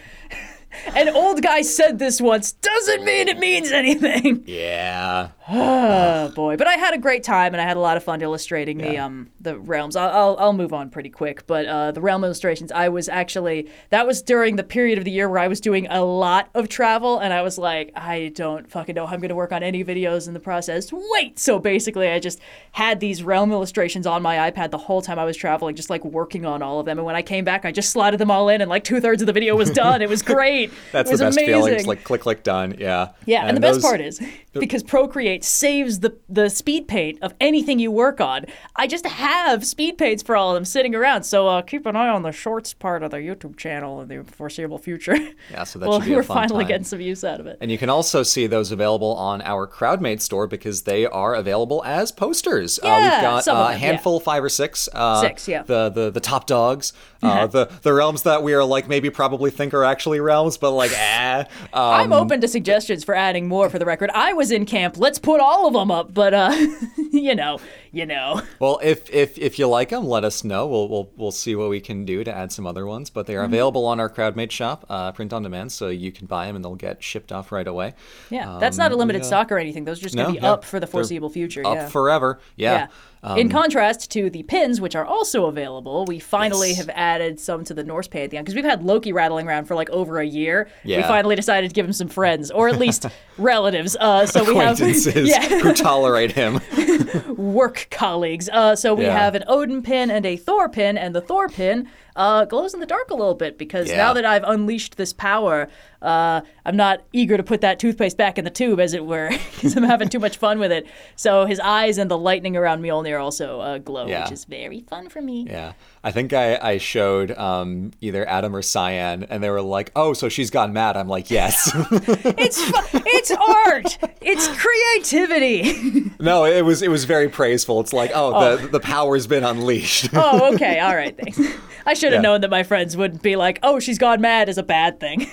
[0.95, 4.45] An old guy said this once doesn't mean it means anything.
[4.47, 5.29] yeah.
[5.49, 8.21] Oh boy, but I had a great time and I had a lot of fun
[8.21, 9.95] illustrating the um the realms.
[9.95, 12.73] I'll, I'll I'll move on pretty quick, but uh, the realm illustrations.
[12.73, 15.87] I was actually that was during the period of the year where I was doing
[15.89, 19.29] a lot of travel, and I was like, I don't fucking know how I'm going
[19.29, 20.93] to work on any videos in the process.
[20.93, 22.41] Wait, so basically, I just
[22.73, 26.05] had these realm illustrations on my iPad the whole time I was traveling, just like
[26.05, 26.99] working on all of them.
[26.99, 29.23] And when I came back, I just slotted them all in, and like two thirds
[29.23, 30.03] of the video was done.
[30.03, 30.73] It was great.
[30.91, 31.55] That's it was the best amazing.
[31.55, 31.75] feeling.
[31.75, 32.75] It's like click, click, done.
[32.79, 33.11] Yeah.
[33.27, 34.21] Yeah, and, the best part is
[34.53, 38.47] because Procreate saves the the speed paint of anything you work on.
[38.77, 41.25] I just have speed paints for all of them sitting around.
[41.25, 44.25] So uh, keep an eye on the shorts part of the YouTube channel in the
[44.25, 45.17] foreseeable future.
[45.51, 46.69] Yeah, so that well, should be a we're finally time.
[46.69, 47.59] getting some use out of it.
[47.61, 51.83] And you can also see those available on our Crowdmade store because they are available
[51.85, 52.79] as posters.
[52.79, 53.87] uh, Yeah, we've got some of uh, a them, yeah.
[53.87, 54.89] handful, five or six.
[54.93, 55.63] Uh, Six, yeah.
[55.63, 59.51] The the the top dogs, uh, the the realms that we are like maybe probably
[59.51, 61.45] think are actually realms, but like ah.
[61.73, 63.69] I'm Um, open to suggestions for adding more.
[63.71, 64.97] For the record, I was in camp.
[64.97, 66.15] Let's put all of them up.
[66.15, 66.57] But uh,
[67.13, 67.59] you know,
[67.93, 68.41] you know.
[68.61, 70.67] Well, if if if you like them, let us know.
[70.67, 73.11] We'll we'll we'll see what we can do to add some other ones.
[73.11, 73.43] But they Mm-hmm.
[73.43, 76.57] are available on our Crowdmade shop, uh, print on demand, so you can buy them
[76.57, 77.93] and they'll get shipped off right away.
[78.31, 79.85] Yeah, that's not a Um, limited we, uh, stock or anything.
[79.85, 81.67] Those are just gonna no, be no, up for the foreseeable future.
[81.67, 81.89] Up yeah.
[81.89, 82.41] forever.
[82.57, 82.87] Yeah.
[83.23, 86.79] Um, In contrast to the pins, which are also available, we finally Yes.
[86.79, 89.91] have added some to the Norse Pantheon because we've had Loki rattling around for like
[89.91, 90.69] over a year.
[90.85, 93.07] We finally decided to give him some friends, or at least
[93.39, 93.97] relatives.
[93.99, 94.79] Uh, so we have
[95.17, 96.61] yeah, who tolerate him.
[97.37, 98.49] work colleagues.
[98.53, 99.19] Uh, so we Yeah.
[99.19, 102.81] have an Odin pin and a Thor pin, and the Thor pin uh, glows in
[102.81, 103.99] the dark a little bit because Yeah.
[103.99, 105.69] now that I've unleashed this power,
[106.03, 109.29] uh, I'm not eager to put that toothpaste back in the tube, as it were,
[109.55, 110.87] because I'm having too much fun with it.
[111.17, 114.25] So his eyes and the lightning around Mjolnir also uh, glow, Yeah.
[114.25, 115.47] which is very fun for me.
[115.49, 115.73] Yeah.
[116.05, 120.13] I think I, I showed um, either Adam or Cyan, and they were like, oh,
[120.13, 120.97] so she's gone mad.
[120.97, 121.71] I'm like, yes.
[122.39, 123.99] It's fu- it's art.
[124.21, 126.11] It's creativity.
[126.21, 127.81] no, it was it was very praiseful.
[127.81, 130.11] It's like, oh, the the power's been unleashed.
[130.15, 130.79] oh, okay.
[130.81, 131.17] All right.
[131.17, 131.41] Thanks.
[131.87, 132.29] I should have Yeah.
[132.29, 135.27] known that my friends would be like, "Oh, she's gone mad" is a bad thing.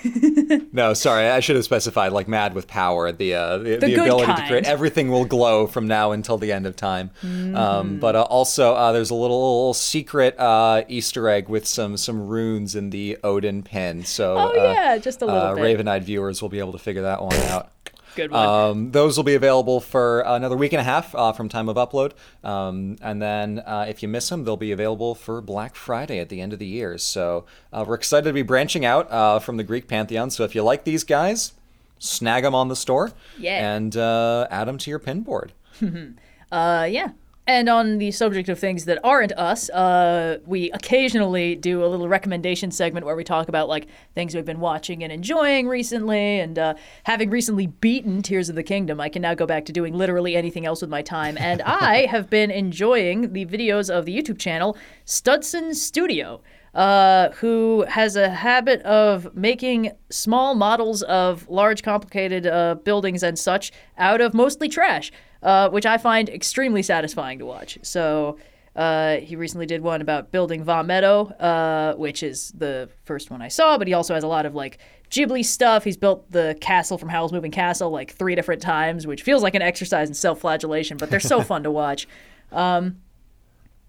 [0.71, 3.99] no, sorry, I should have specified like mad with power, the uh, the, the, good
[3.99, 7.09] ability to create everything will glow from now until the end of time.
[7.23, 7.55] Mm-hmm.
[7.55, 12.27] Um, but uh, also, uh, there's a little secret uh, Easter egg with some some
[12.27, 14.03] runes in the Odin pin.
[14.05, 15.61] So, Oh, uh, yeah, just a little uh, bit.
[15.63, 17.71] Raven-eyed viewers will be able to figure that one out.
[18.15, 18.45] Good one.
[18.47, 21.75] Um, those will be available for another week and a half uh, from time of
[21.77, 22.11] upload.
[22.43, 26.29] Um, and then uh, if you miss them, they'll be available for Black Friday at
[26.29, 26.97] the end of the year.
[26.97, 30.29] So uh, we're excited to be branching out uh, from the Greek pantheon.
[30.29, 31.53] So if you like these guys,
[31.99, 33.73] snag them on the store Yeah.
[33.75, 35.53] and uh, add them to your pin board.
[36.51, 37.07] Uh, yeah.
[37.45, 42.07] And on the subject of things that aren't us, uh, we occasionally do a little
[42.07, 46.39] recommendation segment where we talk about like things we've been watching and enjoying recently.
[46.39, 49.73] And uh, having recently beaten Tears of the Kingdom, I can now go back to
[49.73, 51.37] doing literally anything else with my time.
[51.37, 56.41] And I have been enjoying the videos of the YouTube channel Studson Studio.
[56.73, 63.37] Uh, who has a habit of making small models of large, complicated uh, buildings and
[63.37, 65.11] such out of mostly trash
[65.43, 67.77] uh, which I find extremely satisfying to watch.
[67.83, 68.37] So
[68.75, 73.41] uh, he recently did one about building Vah Medoh, uh, which is the first one
[73.41, 74.79] I saw, but he also has a lot of like
[75.11, 75.83] Ghibli stuff.
[75.83, 79.53] He's built the castle from Howl's Moving Castle like three different times, which feels like
[79.53, 82.07] an exercise in self-flagellation, but they're so fun to watch.
[82.51, 82.97] Um,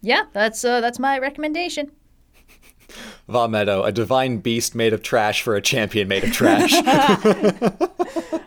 [0.02, 1.90] yeah, that's uh, that's my recommendation.
[3.28, 6.72] Vah Medoh, a divine beast made of trash for a champion made of trash.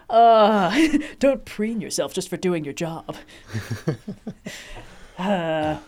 [1.19, 3.15] Don't preen yourself just for doing your job.
[5.19, 5.79] Uh,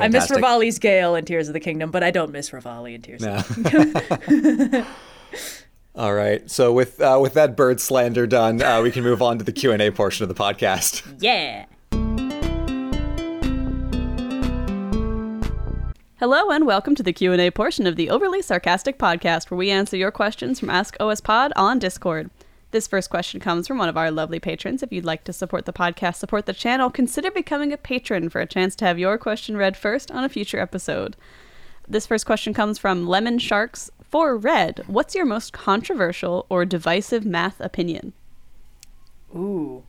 [0.00, 0.28] I miss.
[0.28, 3.22] Revali's Gale in Tears of the Kingdom, but I don't miss Rivali in Tears.
[3.22, 4.26] of
[4.74, 4.84] Yeah.
[5.94, 6.50] All right.
[6.50, 9.52] So with uh, with that bird slander done, uh, we can move on to the
[9.52, 11.22] Q and A portion of the podcast.
[11.22, 11.66] Yeah.
[16.22, 19.96] Hello and welcome to the Q&A portion of the Overly Sarcastic podcast where we answer
[19.96, 22.30] your questions from Ask OS Pod on Discord.
[22.70, 24.84] This first question comes from one of our lovely patrons.
[24.84, 28.40] If you'd like to support the podcast, support the channel, consider becoming a patron for
[28.40, 31.16] a chance to have your question read first on a future episode.
[31.88, 33.90] This first question comes from Lemon Sharks.
[34.08, 38.12] For Red, what's your most controversial or divisive math opinion?
[39.34, 39.82] Ooh.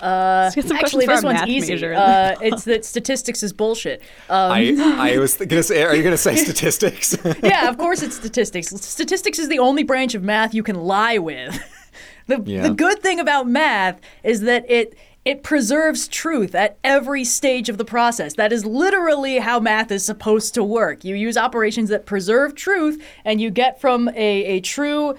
[0.00, 1.72] Uh, Let's get some actually, this one's math easy.
[1.74, 1.94] major.
[1.94, 4.00] Uh, it's that statistics is bullshit.
[4.28, 4.76] Um, I
[5.14, 7.16] I was gonna say, are you gonna say statistics?
[7.42, 8.68] yeah, of course it's statistics.
[8.68, 11.58] Statistics is the only branch of math you can lie with.
[12.26, 12.62] the Yeah.
[12.62, 17.76] the good thing about math is that it it preserves truth at every stage of
[17.76, 18.34] the process.
[18.34, 21.04] That is literally how math is supposed to work.
[21.04, 25.16] You use operations that preserve truth and you get from a, a true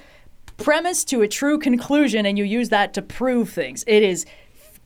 [0.57, 3.83] premise to a true conclusion and you use that to prove things.
[3.85, 4.25] It is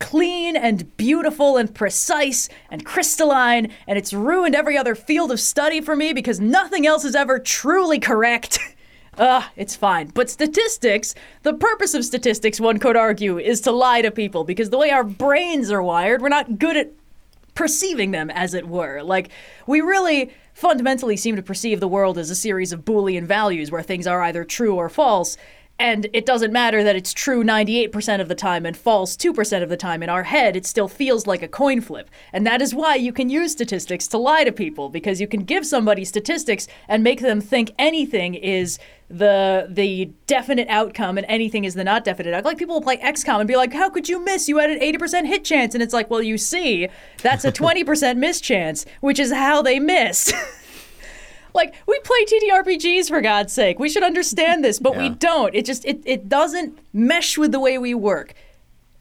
[0.04, 5.80] clean and beautiful and precise and crystalline, and it's ruined every other field of study
[5.80, 8.60] for me because nothing else is ever truly correct.
[9.13, 10.08] Ugh, ah, it's fine.
[10.08, 14.72] But statistics, the purpose of statistics, one could argue, is to lie to people because
[14.72, 16.92] the way our brains are wired, we're not good at
[17.56, 19.02] perceiving them, as it were.
[19.04, 19.30] Like,
[19.68, 23.82] we really fundamentally seem to perceive the world as a series of Boolean values where
[23.82, 25.38] things are either true or false.
[25.80, 29.70] And it doesn't matter that it's true 98% of the time and false 2% of
[29.70, 30.04] the time.
[30.04, 32.10] In our head, it still feels like a coin flip.
[32.32, 35.44] And that is why you can use statistics to lie to people, because you can
[35.44, 38.78] give somebody statistics and make them think anything is
[39.10, 42.52] the the definite outcome and anything is the not definite outcome.
[42.52, 44.48] Like people will play XCOM and be like, "How could you miss?
[44.48, 46.88] You had an 80% hit chance." And it's like, "Well, you see,
[47.22, 50.34] that's a 20% miss chance, which is how they miss."
[51.54, 53.80] like we play TTRPGs for God's sake.
[53.80, 55.54] We should understand this, but we don't.
[55.54, 58.34] It just it it doesn't mesh with the way we work.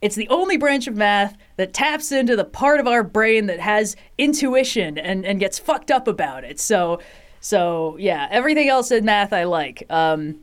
[0.03, 3.61] It's the only branch of math that taps into the part of our brain that
[3.61, 6.59] has intuition and, and gets fucked up about it.
[6.59, 6.99] So,
[7.41, 10.41] so yeah, everything else in math I like um,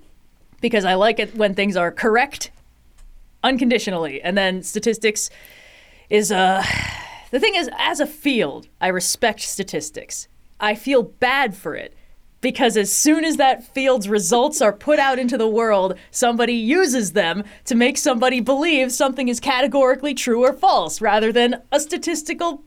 [0.62, 2.52] because I like it when things are correct
[3.44, 4.22] unconditionally.
[4.22, 5.30] And then statistics
[6.10, 6.64] is uh,
[7.32, 10.30] the thing is, as a field, I respect statistics.
[10.62, 11.94] I feel bad for it
[12.42, 17.14] because as soon as that field's results are put out into the world, somebody uses
[17.14, 22.64] them to make somebody believe something is categorically true or false rather than a statistical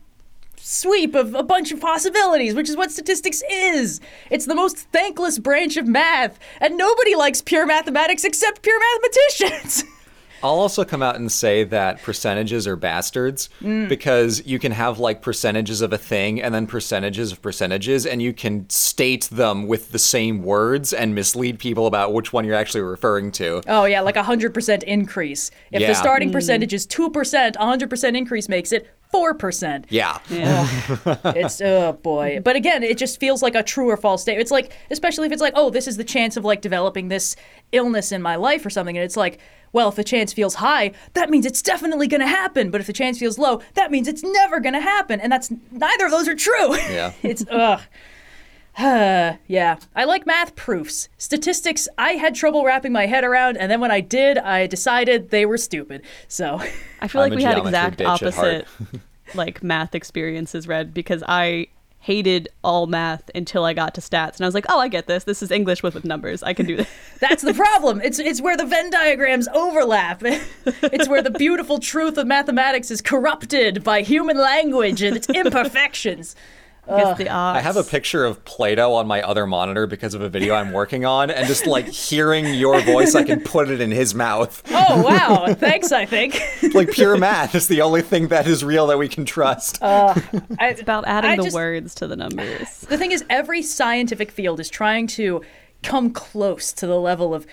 [0.57, 4.01] sweep of a bunch of possibilities, which is what statistics is.
[4.31, 9.85] It's the most thankless branch of math, and nobody likes pure mathematics except pure mathematicians.
[10.43, 13.89] I'll also come out and say that percentages are bastards mm.
[13.89, 18.21] because you can have like percentages of a thing and then percentages of percentages, and
[18.21, 22.57] you can state them with the same words and mislead people about which one you're
[22.57, 23.63] actually referring to.
[23.69, 25.51] Oh yeah, like a hundred percent increase.
[25.71, 25.89] If Yeah.
[25.89, 26.33] the starting mm.
[26.33, 29.87] percentage is two percent, a hundred percent increase makes it four percent.
[29.91, 30.19] Yeah.
[30.31, 32.41] It's oh boy.
[32.43, 34.43] But again, it just feels like a true or false statement.
[34.43, 37.37] It's like, especially if it's like, oh, this is the chance of like developing this
[37.71, 39.39] illness in my life or something, and it's like,
[39.73, 42.71] well, if the chance feels high, that means it's definitely going to happen.
[42.71, 45.51] But if the chance feels low, that means it's never going to happen, and that's
[45.71, 46.77] neither of those are true.
[46.77, 47.13] Yeah.
[47.23, 47.81] it's ugh.
[48.79, 51.09] Uh, yeah, I like math proofs.
[51.19, 55.31] Statistics, I had trouble wrapping my head around, and then when I did, I decided
[55.31, 56.03] they were stupid.
[56.29, 56.61] So,
[57.01, 58.67] I feel I'm like we had exact bitch at heart.
[58.67, 58.67] opposite
[59.35, 61.69] like math experiences, Red, because I
[62.03, 65.07] hated all math until I got to stats, and I was like, oh, I get
[65.07, 65.23] this.
[65.23, 66.43] This is English with, with numbers.
[66.43, 66.89] I can do this.
[67.21, 68.01] that's the problem.
[68.03, 70.23] It's it's where the Venn diagrams overlap.
[70.25, 76.35] it's where the beautiful truth of mathematics is corrupted by human language and its imperfections.
[76.87, 77.59] Against the odds.
[77.59, 80.73] I have a picture of Plato on my other monitor because of a video I'm
[80.73, 84.63] working on, and just like hearing your voice, I can put it in his mouth.
[84.71, 85.55] Oh wow!
[85.59, 86.43] Thanks, I think.
[86.75, 89.79] Like pure math is the only thing that is real that we can trust.
[89.83, 90.21] I,
[90.61, 92.81] It's about adding I the just- words to the numbers.
[92.81, 95.43] The thing is, every scientific field is trying to
[95.85, 97.47] come close to the level of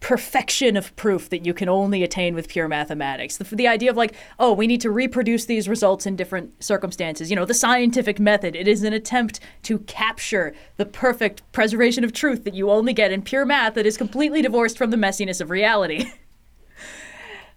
[0.00, 3.36] perfection of proof that you can only attain with pure mathematics.
[3.36, 7.30] The, the idea of like, oh, we need to reproduce these results in different circumstances.
[7.30, 12.12] You know, the scientific method, it is an attempt to capture the perfect preservation of
[12.12, 15.40] truth that you only get in pure math that is completely divorced from the messiness
[15.40, 16.10] of reality.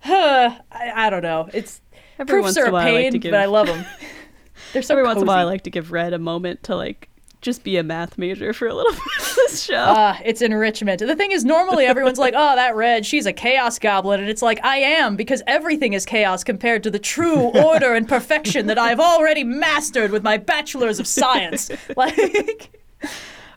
[0.05, 1.49] I, I don't know.
[1.53, 1.81] It's
[2.19, 3.85] Every proofs are a while, I like pain, give- but I love them.
[4.73, 6.75] They're so Every once in a while, I like to give Red a moment to
[6.75, 7.09] like
[7.43, 9.85] just be a math major for a little bit of this show.
[9.85, 10.99] Ah, it's enrichment.
[10.99, 14.19] The thing is, normally everyone's like, oh, that red, she's a chaos goblin.
[14.19, 18.07] And it's like, I am, because everything is chaos compared to the true order and
[18.07, 21.69] perfection that I've already mastered with my bachelor's of science.
[21.95, 22.79] Like,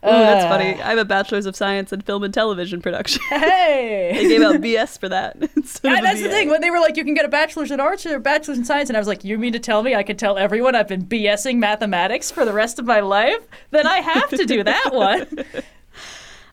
[0.05, 0.81] Ooh, that's funny.
[0.81, 3.21] I have a bachelor's of science in film and television production.
[3.29, 5.35] Hey, they gave out BS for that.
[5.55, 6.49] instead of Yeah, a that's the thing.
[6.49, 8.65] When they were like, you can get a bachelor's in arts or a bachelor's in
[8.65, 10.87] science, and I was like, you mean to tell me I could tell everyone I've
[10.87, 13.41] been BSing mathematics for the rest of my life?
[13.71, 15.27] Then I have to do that one.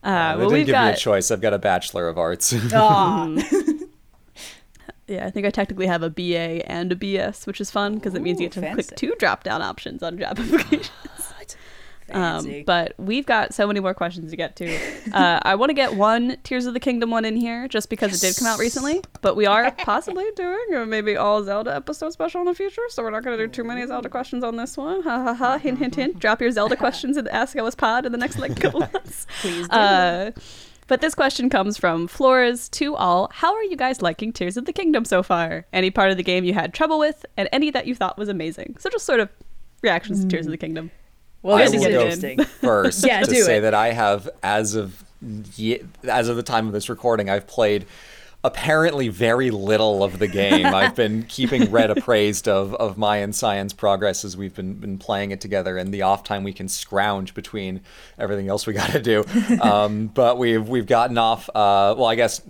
[0.02, 1.30] Uh, they well, didn't we've give me a choice.
[1.30, 2.52] I've got a Bachelor of Arts.
[2.74, 3.36] Aw.
[5.06, 5.26] yeah.
[5.26, 8.20] I think I technically have a BA and a BS, which is fun because it
[8.20, 8.82] means you Ooh, get to fancy.
[8.82, 10.90] click two drop down options on job applications.
[12.12, 14.78] Um, but we've got so many more questions to get to.
[15.14, 18.14] Uh, I want to get one Tears of the Kingdom one in here just because
[18.14, 19.00] it did come out recently.
[19.20, 23.02] But we are possibly doing a maybe all Zelda episode special in the future, so
[23.02, 25.02] we're not going to do too many Zelda questions on this one.
[25.02, 25.58] Ha ha ha!
[25.58, 26.18] Hint hint hint!
[26.18, 29.26] Drop your Zelda questions in the Ask OSPod in the next like couple months.
[29.40, 29.76] Please do.
[29.76, 30.30] Uh,
[30.86, 33.30] but this question comes from Flores to all.
[33.32, 35.66] How are you guys liking Tears of the Kingdom so far?
[35.72, 38.28] Any part of the game you had trouble with, and any that you thought was
[38.28, 38.76] amazing?
[38.78, 39.28] So just sort of
[39.82, 40.90] reactions to Tears of the Kingdom.
[41.44, 43.60] Well, I this is will go first Yeah, to say it.
[43.60, 45.04] that I have, as of
[46.08, 47.86] as of the time of this recording, I've played
[48.42, 50.66] apparently very little of the game.
[50.74, 54.98] I've been keeping Red appraised of, of my and Science progress as we've been, been
[54.98, 57.80] playing it together and the off time we can scrounge between
[58.18, 59.24] everything else we got to do.
[59.60, 61.48] Um, but we've we've gotten off.
[61.48, 62.42] Uh, well, I guess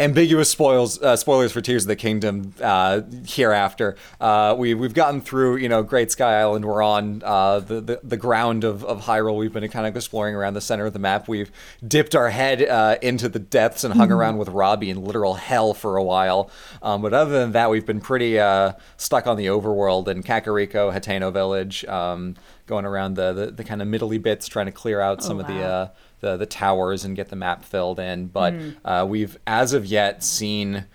[0.00, 3.96] ambiguous spoils uh, spoilers for Tears of the Kingdom uh, hereafter.
[4.20, 6.64] Uh, we we've gotten through you know Great Sky Island.
[6.64, 9.38] We're on uh, the, the the ground of, of Hyrule.
[9.38, 11.28] We've been kind of exploring around the center of the map.
[11.28, 11.50] We've
[11.86, 15.74] dipped our head uh, into the depths and hung around with Robbie in literal hell
[15.74, 16.50] for a while.
[16.82, 20.92] Um, but other than that, we've been pretty uh, stuck on the overworld in Kakariko,
[20.92, 21.84] Hateno Village.
[21.84, 22.34] Um,
[22.66, 25.46] Going around the, the, the kind of middly bits, trying to clear out some of
[25.46, 25.88] the uh,
[26.24, 28.26] the the towers and get the map filled in.
[28.26, 30.86] But uh, we've as of yet seen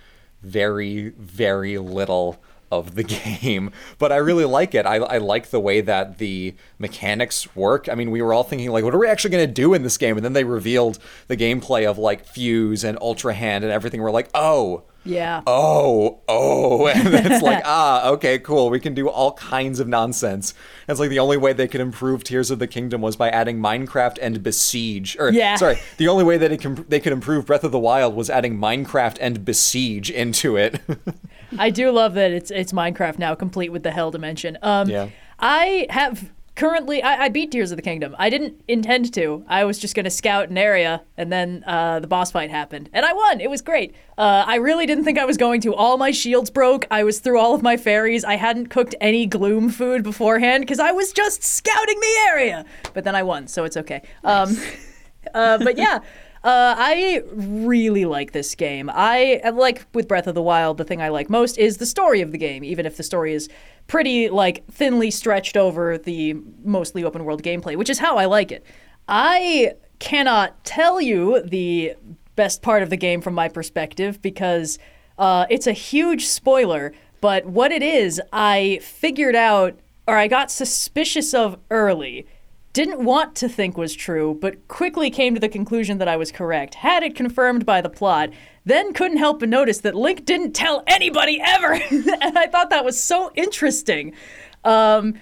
[0.42, 3.04] very very little of the
[3.44, 3.72] game.
[3.98, 4.86] But I really like it.
[4.86, 7.88] I, I like the way that the mechanics work.
[7.90, 9.84] I mean, we were all thinking like, what are we actually going to do in
[9.84, 10.18] this game?
[10.18, 14.02] And then they revealed the gameplay of like Fuse and Ultra Hand and everything.
[14.02, 14.84] We're like, oh.
[15.06, 15.42] Yeah.
[15.48, 18.70] Oh, oh, and it's like, ah, okay, cool.
[18.70, 20.52] We can do all kinds of nonsense.
[20.88, 23.30] And it's like the only way they could improve Tears of the Kingdom was by
[23.30, 25.16] adding Minecraft and Besiege.
[25.20, 25.56] Or Yeah.
[25.56, 28.30] sorry, the only way that it can, they could improve Breath of the Wild was
[28.30, 30.80] adding Minecraft and Besiege into it.
[31.58, 34.58] I do love that it's it's Minecraft now, complete with the hell dimension.
[34.62, 35.10] Um, Yeah.
[35.40, 36.30] I have
[36.60, 38.16] currently I, I beat Tears of the Kingdom.
[38.20, 39.46] I didn't intend to.
[39.48, 43.06] I was just gonna scout an area, and then uh, the boss fight happened, and
[43.06, 43.40] I won.
[43.40, 43.96] It was great.
[44.18, 45.74] Uh, I really didn't think I was going to.
[45.74, 46.86] All my shields broke.
[46.92, 48.26] I was through all of my fairies.
[48.26, 52.66] I hadn't cooked any gloom food beforehand because I was just scouting the area.
[52.94, 54.02] But then I won, so it's okay.
[54.26, 54.58] Um,
[55.34, 56.00] uh, but yeah.
[56.42, 58.90] Uh, I really like this game.
[58.94, 60.78] I like with Breath of the Wild.
[60.78, 63.34] The thing I like most is the story of the game, even if the story
[63.34, 63.50] is
[63.90, 68.54] pretty like thinly stretched over the mostly open world gameplay, which is how I like
[68.54, 68.66] it.
[69.10, 71.96] I cannot tell you the
[72.36, 74.80] best part of the game from my perspective because
[75.18, 76.94] uh, it's a huge spoiler.
[77.20, 82.28] But what it is, I figured out, or I got suspicious of early
[82.74, 86.32] didn't want to think was true, but quickly came to the conclusion that I was
[86.32, 88.30] correct, had it confirmed by the plot,
[88.66, 91.74] then couldn't help but notice that Link didn't tell anybody ever.
[91.90, 94.14] and I thought that was so interesting.
[94.64, 95.16] Um,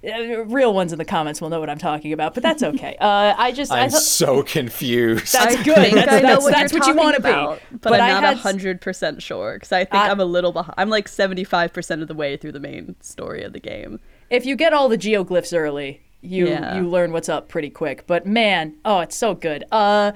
[0.00, 2.96] Uh, real ones in the comments will know what I'm talking about, but that's okay.
[3.00, 5.32] Uh, I just I I'm so confused.
[5.34, 5.74] That's I good.
[5.74, 7.28] think That's, I know that's, what that's you're what you want to be.
[7.28, 10.24] about, But, I I'm not had- hundred percent sure because I think I- I'm a
[10.24, 10.74] little behind.
[10.78, 13.98] I'm like seventy five percent of the way through the main story of the game.
[14.30, 16.76] if you get all the geoglyphs early, you Yeah.
[16.76, 18.06] you learn what's up pretty quick.
[18.06, 19.64] But man, oh, it's so good.
[19.70, 20.12] Uh,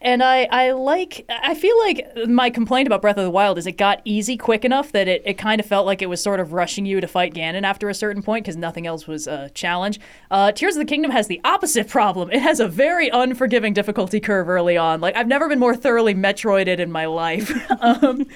[0.00, 3.66] and I I like I feel like my complaint about Breath of the Wild is
[3.66, 6.40] it got easy quick enough that it, it kind of felt like it was sort
[6.40, 9.48] of rushing you to fight Ganon after a certain point because nothing else was a
[9.54, 9.98] challenge.
[10.30, 12.30] Uh, Tears of the Kingdom has the opposite problem.
[12.30, 15.00] It has a very unforgiving difficulty curve early on.
[15.00, 17.50] Like I've never been more thoroughly Metroided in my life.
[17.80, 18.26] um,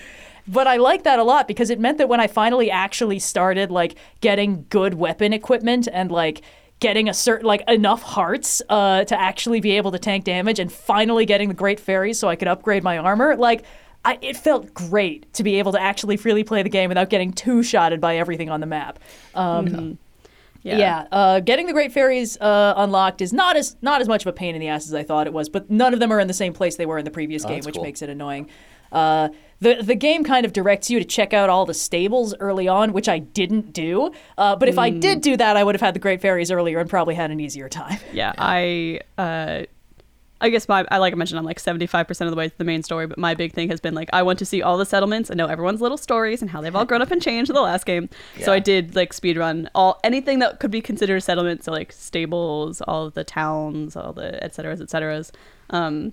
[0.46, 3.70] but I like that a lot because it meant that when I finally actually started
[3.70, 6.40] like getting good weapon equipment and like
[6.80, 10.72] getting a certain like enough hearts uh, to actually be able to tank damage and
[10.72, 13.64] finally getting the great fairies so I could upgrade my armor, like
[14.04, 17.32] I, it felt great to be able to actually freely play the game without getting
[17.32, 19.00] two shotted by everything on the map.
[19.34, 19.98] Um,
[20.62, 24.26] yeah, uh, getting the great fairies uh, unlocked is not as not as much of
[24.26, 26.20] a pain in the ass as I thought it was, but none of them are
[26.20, 27.84] in the same place they were in the previous game, which cool.
[27.84, 28.50] makes it annoying.
[28.92, 29.28] Uh,
[29.60, 32.92] the the game kind of directs you to check out all the stables early on,
[32.92, 34.12] which I didn't do.
[34.36, 35.00] Uh, but if I Hmm.
[35.00, 37.40] did do that, I would have had the great fairies earlier and probably had an
[37.40, 37.98] easier time.
[38.12, 39.62] Yeah, I uh
[40.40, 42.62] I guess my I like I mentioned I'm like 75% of the way to the
[42.64, 44.86] main story, but my big thing has been like I want to see all the
[44.86, 47.54] settlements and know everyone's little stories and how they've all grown up and changed in
[47.54, 48.08] the last game.
[48.44, 51.90] So I did like speedrun all anything that could be considered a settlement, so like
[51.90, 55.32] stables, all of the towns, all the et ceteras, et ceteras.
[55.70, 56.12] Um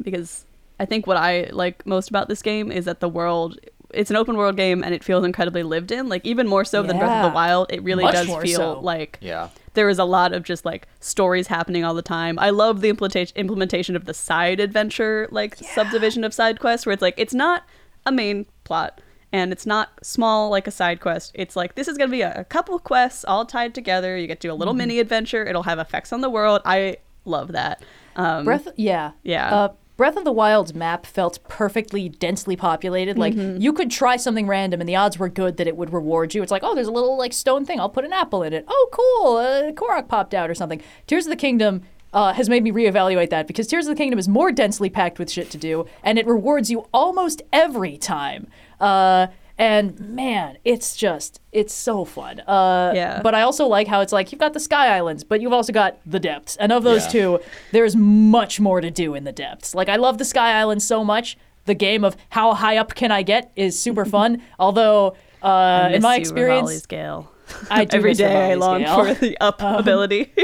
[0.00, 0.44] because
[0.78, 3.58] I think what I like most about this game is that the world
[3.94, 6.08] it's an open world game and it feels incredibly lived in.
[6.08, 8.80] Like even more so than Breath of the Wild, it really Much does feel so.
[8.80, 9.48] like yeah.
[9.74, 12.38] there is a lot of just like stories happening all the time.
[12.38, 16.92] I love the implementation implementation of the side adventure like subdivision of side quests where
[16.92, 17.64] it's like it's not
[18.04, 19.00] a main plot
[19.32, 21.32] and it's not small like a side quest.
[21.34, 24.16] It's like this is going to be a, a couple quests all tied together.
[24.16, 25.44] You get to do a little mini adventure.
[25.44, 26.62] It'll have effects on the world.
[26.64, 27.82] I love that.
[28.16, 29.54] Um, Breath, yeah, Yeah.
[29.54, 33.16] Uh, Breath of the Wild's map felt perfectly densely populated.
[33.16, 33.60] Like Mm-hmm.
[33.60, 36.42] you could try something random, and the odds were good that it would reward you.
[36.42, 37.78] It's like, oh, there's a little like stone thing.
[37.78, 38.64] I'll put an apple in it.
[38.68, 39.36] Oh, cool.
[39.36, 40.82] Uh, Korok popped out or something.
[41.06, 41.82] Tears of the Kingdom.
[42.12, 45.18] Uh, has made me reevaluate that because Tears of the Kingdom is more densely packed
[45.18, 48.46] with shit to do, and it rewards you almost every time.
[48.78, 49.26] Uh,
[49.58, 52.40] and man, it's just it's so fun.
[52.40, 53.20] Uh, Yeah.
[53.22, 55.72] But I also like how it's like you've got the Sky Islands, but you've also
[55.72, 57.10] got the depths, and of those Yeah.
[57.10, 57.40] two,
[57.72, 59.74] there's much more to do in the depths.
[59.74, 61.36] Like I love the Sky Islands so much.
[61.66, 64.42] The game of how high up can I get is super fun.
[64.58, 67.30] Although uh, in my experience, Revali's Gale.
[67.70, 69.04] I do Every miss I long Gale.
[69.04, 70.32] for the up ability.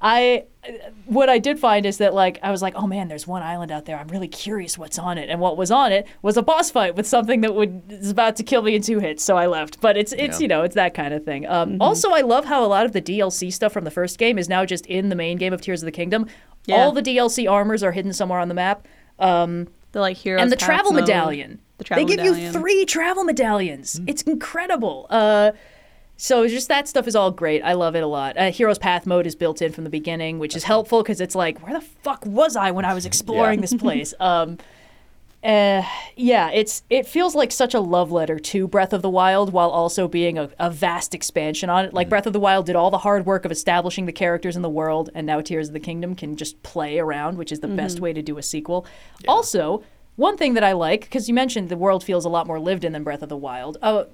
[0.00, 0.44] I
[1.06, 3.70] what I did find is that like I was like, oh man, there's one island
[3.70, 3.98] out there.
[3.98, 6.94] I'm really curious what's on it, and what was on it was a boss fight
[6.96, 9.22] with something that would is about to kill me in two hits.
[9.22, 9.80] So I left.
[9.80, 10.42] But it's it's Yeah.
[10.44, 11.46] you know it's that kind of thing.
[11.46, 11.82] Um, Mm-hmm.
[11.82, 14.48] Also, I love how a lot of the DLC stuff from the first game is
[14.48, 16.26] now just in the main game of Tears of the Kingdom.
[16.66, 16.76] Yeah.
[16.76, 18.86] All the DLC armors are hidden somewhere on the map.
[19.18, 21.02] Um, the like heroes and the travel mode.
[21.02, 21.60] medallion.
[21.78, 24.00] The travel they give you three travel medallions.
[24.06, 25.06] It's incredible.
[25.10, 25.52] Uh,
[26.16, 27.62] so just that stuff is all great.
[27.62, 28.36] I love it a lot.
[28.38, 31.34] Uh, Heroes Path mode is built in from the beginning, which is helpful because it's
[31.34, 33.62] like, where the fuck was I when I was exploring Yeah.
[33.62, 34.14] this place?
[34.20, 34.58] um,
[35.42, 35.82] uh,
[36.16, 39.68] yeah, it's it feels like such a love letter to Breath of the Wild while
[39.68, 41.92] also being a, a vast expansion on it.
[41.92, 44.62] Like Breath of the Wild did all the hard work of establishing the characters in
[44.62, 47.68] the world, and now Tears of the Kingdom can just play around, which is the
[47.68, 48.86] best way to do a sequel.
[49.28, 49.84] Also,
[50.16, 52.82] one thing that I like because you mentioned the world feels a lot more lived
[52.82, 53.76] in than Breath of the Wild.
[53.82, 54.04] Uh,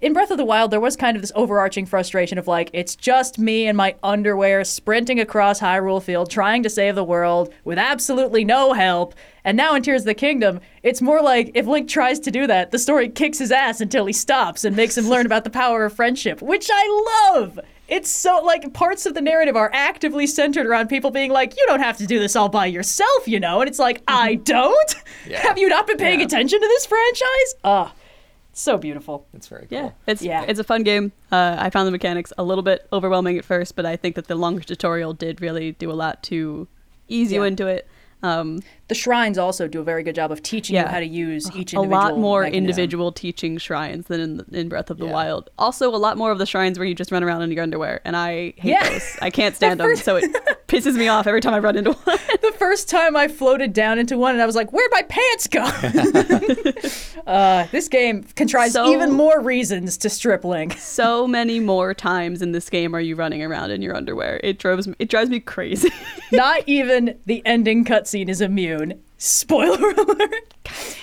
[0.00, 2.94] in Breath of the Wild, there was kind of this overarching frustration of like, it's
[2.96, 7.78] just me in my underwear sprinting across Hyrule Field trying to save the world with
[7.78, 9.14] absolutely no help.
[9.44, 12.46] And now in Tears of the Kingdom, it's more like if Link tries to do
[12.46, 15.50] that, the story kicks his ass until he stops and makes him learn about the
[15.50, 17.58] power of friendship, which I love.
[17.86, 21.64] It's so like parts of the narrative are actively centered around people being like, you
[21.66, 23.60] don't have to do this all by yourself, you know?
[23.60, 24.94] And it's like, I don't?
[25.28, 25.40] Yeah.
[25.42, 26.26] Have you not been paying Yeah.
[26.26, 27.54] attention to this franchise?
[27.62, 27.92] Ah,
[28.60, 29.26] so beautiful.
[29.34, 29.78] It's very cool.
[29.78, 30.44] Yeah, it's Yeah.
[30.48, 31.12] it's a fun game.
[31.32, 34.28] Uh, I found the mechanics a little bit overwhelming at first, but I think that
[34.28, 36.66] the longer tutorial did really do a lot to
[37.08, 37.86] ease you into it.
[38.22, 41.54] Um, The shrines also do a very good job of teaching you how to use
[41.54, 42.64] each a lot more mechanism.
[42.64, 45.12] individual teaching shrines than in, in Breath of the Yeah.
[45.12, 45.50] Wild.
[45.58, 48.00] Also, a lot more of the shrines where you just run around in your underwear,
[48.06, 48.88] and I hate Yeah.
[48.88, 49.18] those.
[49.20, 50.24] I can't stand them, so it
[50.68, 52.18] pisses me off every time I run into one.
[52.44, 55.46] The first time I floated down into one and I was like, where'd my pants
[55.46, 55.62] go?
[57.26, 60.72] uh, this game contrives So- even more reasons to strip Link.
[60.78, 64.40] so many more times in this game are you running around in your underwear.
[64.44, 65.90] It drives me, it drives me crazy.
[66.32, 69.02] Not even the ending cutscene is immune.
[69.16, 70.54] Spoiler alert.
[70.64, 70.94] God damn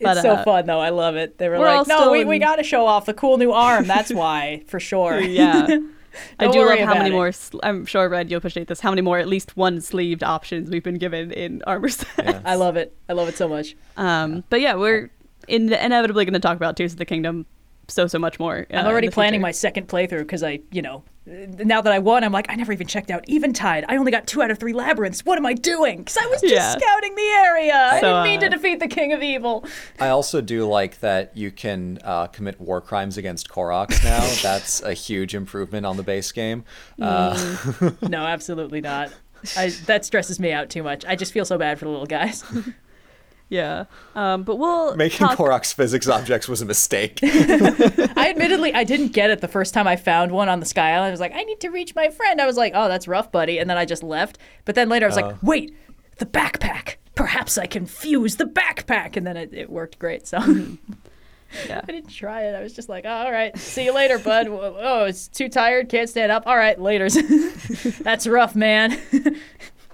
[0.00, 0.80] But, It's so uh, fun though.
[0.80, 1.36] I love it.
[1.36, 3.86] They were we're like, no, we, we got to show off the cool new arm.
[3.86, 5.20] That's why, for sure.
[5.20, 5.78] yeah.
[6.38, 7.12] I Don't love how many it.
[7.12, 7.32] more.
[7.32, 8.80] Sl- I'm sure Red, you'll appreciate this.
[8.80, 12.08] How many more at least one sleeved options we've been given in armor set.
[12.18, 12.40] Yeah.
[12.44, 12.96] I love it.
[13.08, 13.76] I love it so much.
[13.96, 15.10] Um, but yeah, we're
[15.48, 17.46] in- inevitably going to talk about Tears of the Kingdom
[17.88, 18.66] so so much more.
[18.72, 19.42] uh, I'm already planning future.
[19.42, 22.72] my second playthrough because I, you know, now that I won, I'm like, I never
[22.72, 23.84] even checked out Eventide.
[23.88, 25.24] I only got two out of three labyrinths.
[25.24, 25.98] What am I doing?
[25.98, 26.72] Because I was just Yeah.
[26.76, 27.74] scouting the area.
[27.92, 29.64] I didn't mean to uh, defeat the King of Evil.
[29.98, 34.20] I also do like that you can uh, commit war crimes against Koroks now.
[34.42, 36.64] That's a huge improvement on the base game.
[37.00, 37.58] Uh,
[38.02, 39.10] no, absolutely not.
[39.56, 41.04] I, that stresses me out too much.
[41.06, 42.44] I just feel so bad for the little guys.
[43.50, 43.84] Yeah,
[44.14, 47.20] um, but we'll making talk- Korok's physics objects was a mistake.
[47.22, 50.90] I admittedly I didn't get it the first time I found one on the Sky
[50.92, 51.08] Island.
[51.08, 52.40] I was like, I need to reach my friend.
[52.40, 53.58] I was like, oh, that's rough, buddy.
[53.58, 54.38] And then I just left.
[54.64, 55.76] But then later I was like, wait,
[56.18, 56.96] the backpack.
[57.14, 59.16] Perhaps I can fuse the backpack.
[59.16, 60.26] And then it, it worked great.
[60.26, 60.38] So
[61.68, 61.80] Yeah.
[61.86, 62.54] I didn't try it.
[62.54, 64.48] I was just like, oh, all right, see you later, bud.
[64.50, 66.44] Oh, it's too tired, can't stand up.
[66.46, 67.16] All right, later's.
[68.00, 68.98] that's rough, man.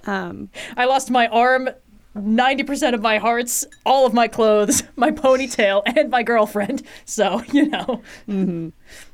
[0.07, 1.69] Um, I lost my arm.
[2.17, 6.83] 90% of my hearts, all of my clothes, my ponytail, and my girlfriend.
[7.05, 8.03] So, you know.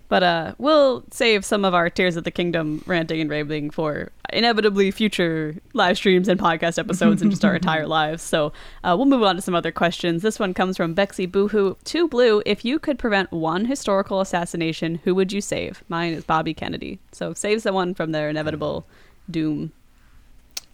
[0.09, 4.13] But uh, we'll save some of our Tears of the Kingdom ranting and raving for
[4.33, 8.23] inevitably future live streams and podcast episodes and just our entire lives.
[8.23, 8.53] So
[8.85, 10.23] uh, we'll move on to some other questions.
[10.23, 11.77] This one comes from Bexy Boohoo.
[11.85, 15.83] Two Blue, if you could prevent one historical assassination, who would you save?
[15.89, 17.01] Mine is Bobby Kennedy.
[17.11, 18.87] So save someone from their inevitable
[19.29, 19.73] doom.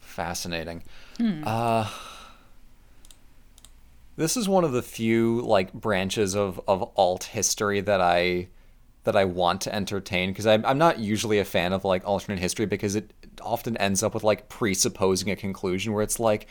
[0.01, 0.83] Fascinating.
[1.45, 1.89] Uh,
[4.17, 8.49] this is one of the few like branches of, of alt history that I
[9.05, 12.39] that I want to entertain because I'm I'm not usually a fan of like alternate
[12.39, 16.47] history because it often ends up with like presupposing a conclusion where it's like,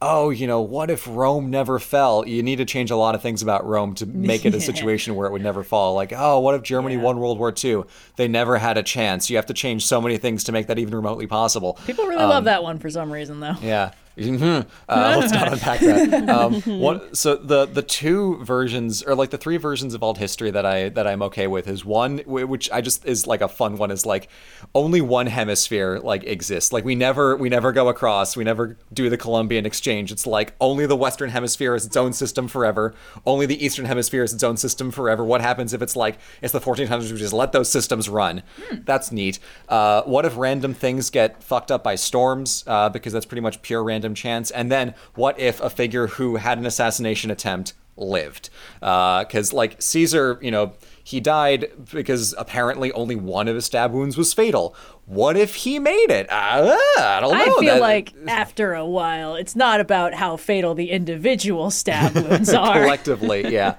[0.00, 2.28] oh, you know, what if Rome never fell?
[2.28, 5.16] You need to change a lot of things about Rome to make it a situation
[5.16, 5.94] where it would never fall.
[5.94, 7.00] Like, oh, what if Germany Yeah.
[7.02, 7.82] won World War II?
[8.16, 9.28] They never had a chance.
[9.30, 11.78] You have to change so many things to make that even remotely possible.
[11.86, 13.54] People really love um, that one for some reason, though.
[13.62, 13.92] Yeah.
[14.16, 14.66] Mhm.
[14.88, 16.28] uh, let's not unpack that.
[16.28, 20.50] Um, one, so the the two versions, or like the three versions of alt history
[20.50, 23.76] that I that I'm okay with is one which I just is like a fun
[23.76, 24.28] one is like
[24.74, 26.72] only one hemisphere like exists.
[26.72, 28.36] Like we never we never go across.
[28.36, 30.10] We never do the Columbian exchange.
[30.10, 32.94] It's like only the Western Hemisphere is its own system forever.
[33.26, 35.24] Only the Eastern Hemisphere is its own system forever.
[35.24, 37.12] What happens if it's like it's the 1400s?
[37.12, 38.42] We just let those systems run.
[38.72, 39.38] That's neat.
[39.68, 42.64] Uh, what if random things get fucked up by storms?
[42.66, 44.50] Uh, because that's pretty much pure random chance.
[44.50, 48.50] And then what if a figure who had an assassination attempt lived?
[48.80, 50.72] Because like Caesar, you know.
[51.04, 54.74] He died because apparently only one of his stab wounds was fatal.
[55.04, 56.26] What if he made it?
[56.28, 57.38] Uh, I don't know.
[57.38, 62.12] I feel That- like after a while, it's not about how fatal the individual stab
[62.16, 62.80] wounds are.
[62.82, 63.76] collectively, yeah.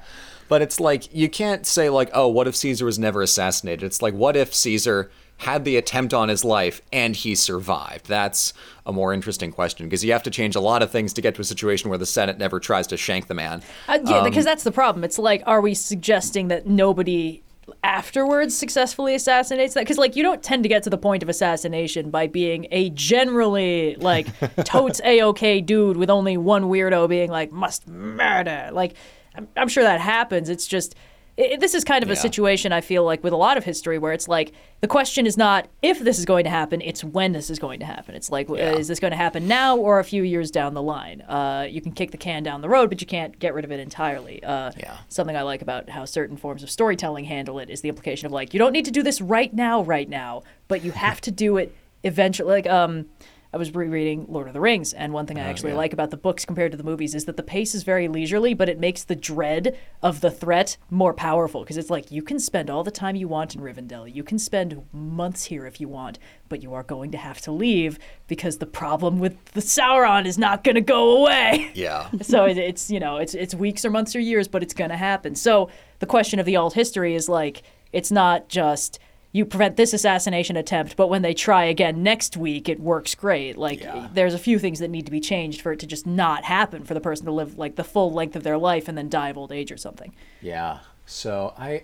[0.47, 3.83] But it's like you can't say like, oh, what if Caesar was never assassinated?
[3.83, 8.07] It's like, what if Caesar had the attempt on his life and he survived?
[8.07, 8.53] That's
[8.85, 11.35] a more interesting question because you have to change a lot of things to get
[11.35, 13.61] to a situation where the Senate never tries to shank the man.
[13.87, 15.03] Uh, yeah, because that's the problem.
[15.03, 17.43] It's like, are we suggesting that nobody
[17.83, 19.81] afterwards successfully assassinates that?
[19.81, 22.89] Because like, you don't tend to get to the point of assassination by being a
[22.91, 24.27] generally like
[24.63, 28.69] totes a okay dude with only one weirdo being like must murder.
[28.71, 28.95] Like,
[29.35, 30.49] I'm, I'm sure that happens.
[30.49, 30.95] It's just.
[31.39, 33.97] I this is kind of a situation I feel like with a lot of history
[33.97, 37.31] where it's like the question is not if this is going to happen, it's when
[37.31, 38.15] this is going to happen.
[38.15, 38.73] It's like, Yeah.
[38.73, 41.21] is this going to happen now or a few years down the line?
[41.21, 43.71] Uh, you can kick the can down the road, but you can't get rid of
[43.71, 44.43] it entirely.
[44.43, 44.97] Uh, Yeah.
[45.09, 48.31] Something I like about how certain forms of storytelling handle it is the implication of
[48.31, 51.31] like, you don't need to do this right now, right now, but you have to
[51.31, 52.49] do it eventually.
[52.51, 53.05] Like, um,
[53.53, 55.77] I was rereading Lord of the Rings, and one thing I uh, actually yeah.
[55.77, 58.53] like about the books compared to the movies is that the pace is very leisurely,
[58.53, 62.39] but it makes the dread of the threat more powerful because it's like you can
[62.39, 65.87] spend all the time you want in Rivendell, you can spend months here if you
[65.87, 66.19] want,
[66.49, 70.37] but you are going to have to leave because the problem with the Sauron is
[70.37, 71.71] not going to go away.
[71.77, 72.09] Yeah.
[72.21, 74.89] so it, it's you know it's it's weeks or months or years, but it's going
[74.89, 75.35] to happen.
[75.35, 75.69] So
[75.99, 78.99] the question of the alt history is like it's not just
[79.37, 83.57] you prevent this assassination attempt, but when they try again next week, it works great.
[83.57, 84.07] Like Yeah.
[84.13, 86.83] there's a few things that need to be changed for it to just not happen
[86.83, 89.29] for the person to live like the full length of their life and then die
[89.29, 90.13] of old age or something.
[90.41, 90.79] Yeah.
[91.05, 91.83] So I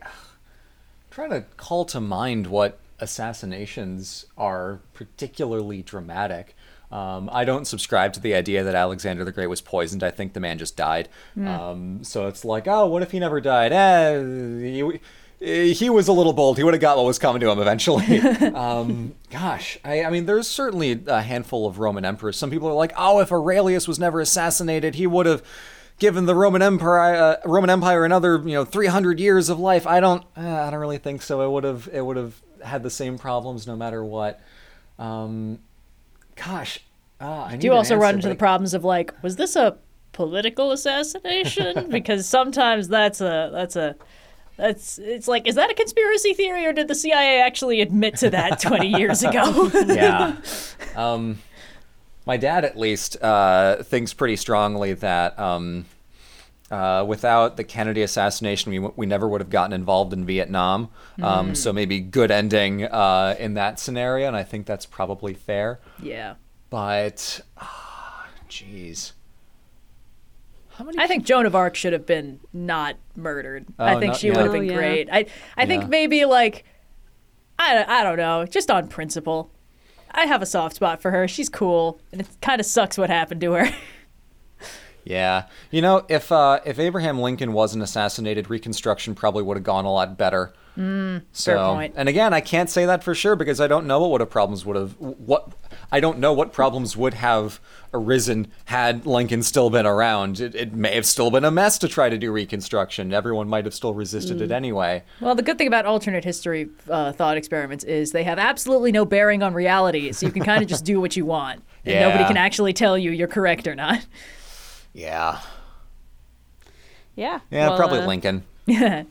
[1.12, 6.56] try to call to mind what assassinations are particularly dramatic.
[6.92, 10.04] Um, I don't subscribe to the idea that Alexander the Great was poisoned.
[10.04, 11.10] I think the man just died.
[11.36, 13.72] Um, so it's like, oh, what if he never died?
[13.74, 14.20] Eh,
[14.70, 15.00] he,
[15.44, 16.58] he was a little bold.
[16.58, 18.20] He would have got what was coming to him eventually.
[18.54, 22.38] um, gosh, I, I mean, there's certainly a handful of Roman emperors.
[22.38, 25.44] Some people are like, oh, if Aurelius was never assassinated, he would have
[26.00, 29.86] given the Roman Empire uh, Roman Empire another you know 300 years of life.
[29.86, 31.42] I don't uh, I don't really think so.
[31.42, 34.42] It would have it would have had the same problems no matter what.
[34.98, 35.60] Um,
[36.36, 36.80] gosh,
[37.20, 39.78] uh, I Do you also run into the problems of like, was this a
[40.14, 41.90] political assassination?
[41.92, 43.96] because sometimes that's a that's a
[44.58, 48.30] that's it's like, is that a conspiracy theory or did the CIA actually admit to
[48.32, 49.70] that 20 years ago?
[49.88, 50.38] yeah.
[50.96, 51.40] Um,
[52.26, 55.86] my dad, at least, uh, thinks pretty strongly that um,
[56.72, 60.90] uh, without the Kennedy assassination, we, we never would have gotten involved in Vietnam.
[61.22, 65.80] Um, So maybe good ending uh, in that scenario, and I think that's probably fair.
[66.02, 66.36] yeah.
[66.70, 69.12] But, ah, jeez.
[70.84, 71.00] How many?
[71.00, 73.66] I think Joan of Arc should have been not murdered.
[73.80, 74.34] I Oh, think no- she yeah.
[74.36, 74.76] would have Oh, been yeah.
[74.76, 75.10] great.
[75.12, 75.26] I
[75.58, 75.88] I think Yeah.
[75.90, 76.66] maybe like
[77.58, 79.50] I, I don't know, just on principle.
[80.12, 81.28] I have a soft spot for her.
[81.28, 83.70] She's cool, and it kind of sucks what happened to her.
[85.06, 89.84] Yeah, you know, if uh, if Abraham Lincoln wasn't assassinated, Reconstruction probably would have gone
[89.84, 90.54] a lot better.
[90.78, 91.94] Mm, so, fair point.
[91.96, 94.32] and again, I can't say that for sure because I don't know what would have
[94.32, 95.50] problems would have what
[95.92, 97.60] I don't know what problems would have
[97.94, 100.40] arisen had Lincoln still been around.
[100.40, 103.14] It, it may have still been a mess to try to do Reconstruction.
[103.14, 105.04] Everyone might have still resisted it anyway.
[105.22, 109.06] Well, the good thing about alternate history uh, thought experiments is they have absolutely no
[109.06, 112.24] bearing on reality, so you can kind of just do what you want, and nobody
[112.24, 114.04] can actually tell you you're correct or not.
[114.96, 115.40] Yeah,
[117.16, 117.40] Yeah.
[117.52, 118.44] yeah, Well, probably uh, Lincoln.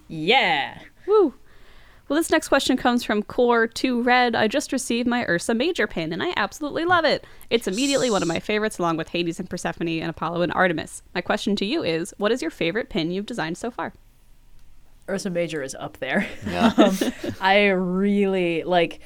[0.09, 0.79] yeah.
[1.07, 1.35] Woo.
[2.09, 4.35] Well, this next question comes from Core2 Red.
[4.35, 7.25] I just received my Ursa Major pin, and I absolutely love it.
[7.49, 11.03] It's immediately one of my favorites, along with Hades and Persephone and Apollo and Artemis.
[11.15, 13.93] My question to you is what is your favorite pin you've designed so far?
[15.09, 16.29] Ursa Major is up there.
[16.47, 16.73] Yeah.
[16.77, 16.97] um,
[17.41, 19.01] I really like.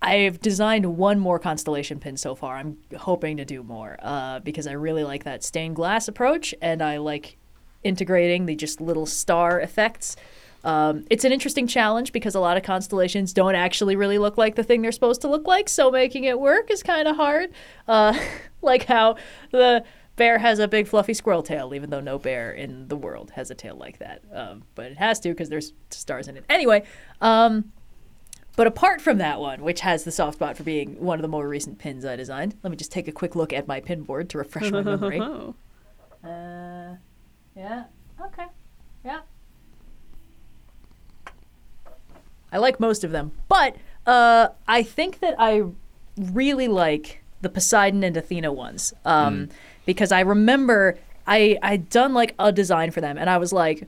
[0.00, 2.56] I've designed one more constellation pin so far.
[2.56, 6.80] I'm hoping to do more uh, because I really like that stained glass approach, and
[6.80, 7.36] I like
[7.82, 10.16] integrating the just little star effects.
[10.64, 14.56] Um, it's an interesting challenge because a lot of constellations don't actually really look like
[14.56, 17.50] the thing they're supposed to look like, so making it work is kind of hard.
[17.86, 18.18] Uh,
[18.62, 19.16] like how
[19.50, 19.84] the
[20.16, 23.50] bear has a big fluffy squirrel tail, even though no bear in the world has
[23.50, 24.22] a tail like that.
[24.32, 26.44] Um, but it has to because there's stars in it.
[26.50, 26.84] Anyway,
[27.20, 27.72] um,
[28.56, 31.28] but apart from that one, which has the soft spot for being one of the
[31.28, 34.02] more recent pins I designed, let me just take a quick look at my pin
[34.02, 35.20] board to refresh my memory.
[35.20, 35.54] Oh.
[36.24, 36.96] Uh,
[37.56, 37.84] yeah.
[38.20, 38.46] Okay.
[39.04, 39.20] Yeah.
[42.52, 43.76] I like most of them, but
[44.06, 45.64] uh, I think that I
[46.16, 49.48] really like the Poseidon and Athena ones um,
[49.86, 50.96] because I remember
[51.26, 53.86] I I'd done like a design for them, and I was like,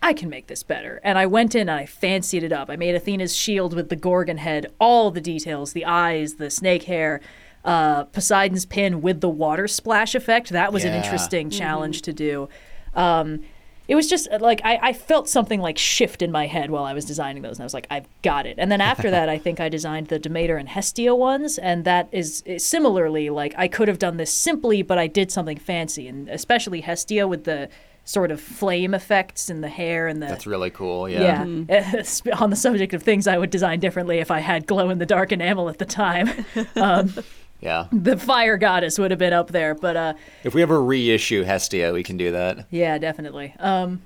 [0.00, 1.00] I can make this better.
[1.02, 2.70] And I went in and I fancied it up.
[2.70, 6.84] I made Athena's shield with the Gorgon head, all the details, the eyes, the snake
[6.84, 7.20] hair,
[7.64, 10.50] uh, Poseidon's pin with the water splash effect.
[10.50, 11.02] That was an Yeah.
[11.02, 12.48] interesting challenge to do.
[12.94, 13.40] Um,
[13.88, 16.84] it was just uh, like I, I felt something like shift in my head while
[16.84, 18.56] I was designing those, and I was like, I've got it.
[18.58, 22.08] And then after that, I think I designed the Demeter and Hestia ones, and that
[22.12, 26.06] is, is similarly like I could have done this simply, but I did something fancy,
[26.06, 27.70] and especially Hestia with the
[28.08, 31.10] sort of flame effects and the hair and the That's really cool.
[31.10, 31.44] Yeah.
[31.44, 32.34] yeah.
[32.40, 35.04] On the subject of things I would design differently if I had glow in the
[35.04, 36.30] dark enamel at the time,
[36.76, 37.12] um,
[37.60, 37.86] Yeah.
[37.90, 39.74] the fire goddess would have been up there.
[39.74, 42.66] But uh, If we ever reissue Hestia, we can do that.
[42.70, 43.54] yeah, definitely.
[43.58, 44.02] Um,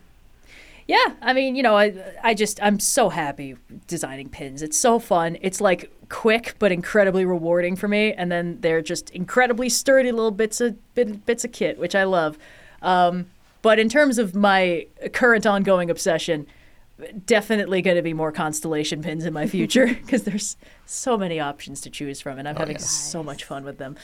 [0.88, 1.94] yeah, I mean, you know, I
[2.24, 4.62] I just I'm so happy designing pins.
[4.62, 5.36] It's so fun.
[5.40, 8.12] It's like quick but incredibly rewarding for me.
[8.12, 12.02] And then they're just incredibly sturdy little bits of bit, bits of kit, which I
[12.04, 12.36] love.
[12.82, 13.26] Um,
[13.62, 16.46] but in terms of my current ongoing obsession,
[17.26, 21.80] definitely going to be more constellation pins in my future because there's so many options
[21.82, 22.82] to choose from, and I'm having yeah.
[22.82, 23.96] so much fun with them.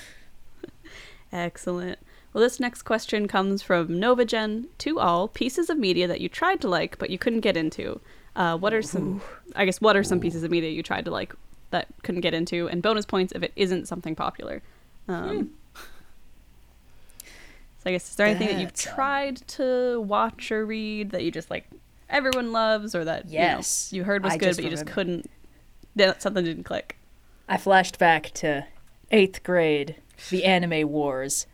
[1.32, 1.99] Excellent.
[2.32, 6.61] Well, this next question comes from NovaGen to all pieces of media that you tried
[6.61, 8.01] to like but you couldn't get into.
[8.36, 9.20] Uh, what are some?
[9.57, 11.34] I guess what are some pieces of media you tried to like
[11.70, 14.62] that couldn't get into, and bonus points if it isn't something popular.
[15.09, 15.51] Um,
[17.78, 21.30] So I guess is there anything that you've tried to watch or read that you
[21.30, 21.68] just like
[22.11, 25.30] everyone loves or that you know, you, heard was I good but you just couldn't
[26.18, 26.96] something didn't click.
[27.48, 28.66] I flashed back to
[29.11, 29.96] eighth grade,
[30.30, 31.46] the anime wars.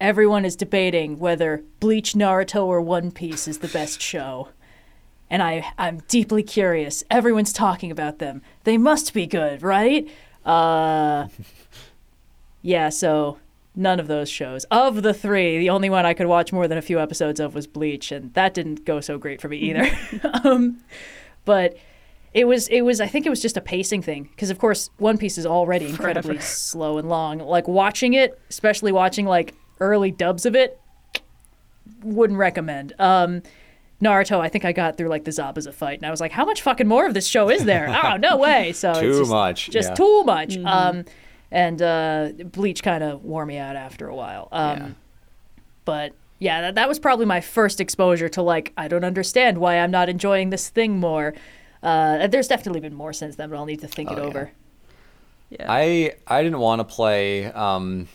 [0.00, 4.48] Everyone is debating whether Bleach, Naruto, or One Piece is the best show.
[5.28, 7.04] And I, I'm deeply curious.
[7.10, 8.42] Everyone's talking about them.
[8.64, 10.08] They must be good, right?
[10.44, 11.28] Uh,
[12.62, 13.38] yeah, so
[13.80, 14.64] none of those shows.
[14.70, 17.54] Of the three, the only one I could watch more than a few episodes of
[17.54, 19.90] was Bleach, and that didn't go so great for me either.
[20.44, 20.78] um,
[21.44, 21.76] but
[22.32, 24.90] it was it was I think it was just a pacing thing because of course
[24.98, 26.46] One Piece is already incredibly Forever.
[26.46, 27.38] slow and long.
[27.38, 30.78] Like watching it, especially watching like early dubs of it,
[32.02, 32.92] wouldn't recommend.
[32.98, 33.42] Um,
[34.02, 36.44] Naruto, I think I got through like the Zabuza fight, and I was like, how
[36.44, 37.88] much fucking more of this show is there?
[38.04, 38.72] oh, no way.
[38.72, 39.94] So it's Too just, much, just yeah.
[39.94, 40.56] too much.
[40.58, 41.04] Um,
[41.50, 44.48] and uh, Bleach kind of wore me out after a while.
[44.52, 44.88] Um, Yeah.
[45.84, 49.78] But yeah, that, that was probably my first exposure to like, I don't understand why
[49.78, 51.34] I'm not enjoying this thing more.
[51.82, 54.28] Uh, there's definitely been more since then, but I'll need to think it Oh, yeah.
[54.28, 54.50] over.
[55.50, 55.66] Yeah.
[55.68, 58.06] I I didn't want to play um,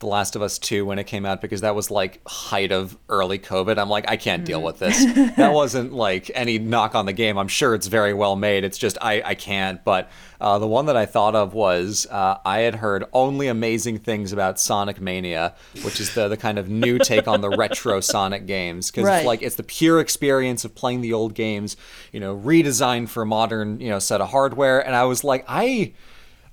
[0.00, 2.98] The Last of Us 2 when it came out because that was like height of
[3.08, 3.78] early COVID.
[3.78, 5.04] I'm like, I can't deal with this.
[5.36, 7.38] that wasn't like any knock on the game.
[7.38, 8.64] I'm sure it's very well made.
[8.64, 9.82] It's just I, I can't.
[9.84, 13.98] But uh, the one that I thought of was uh, I had heard only amazing
[13.98, 18.00] things about Sonic Mania, which is the the kind of new take on the retro
[18.00, 19.24] Sonic games because Right.
[19.24, 21.76] like it's the pure experience of playing the old games,
[22.12, 24.84] you know, redesigned for a modern you know set of hardware.
[24.84, 25.92] And I was like, I.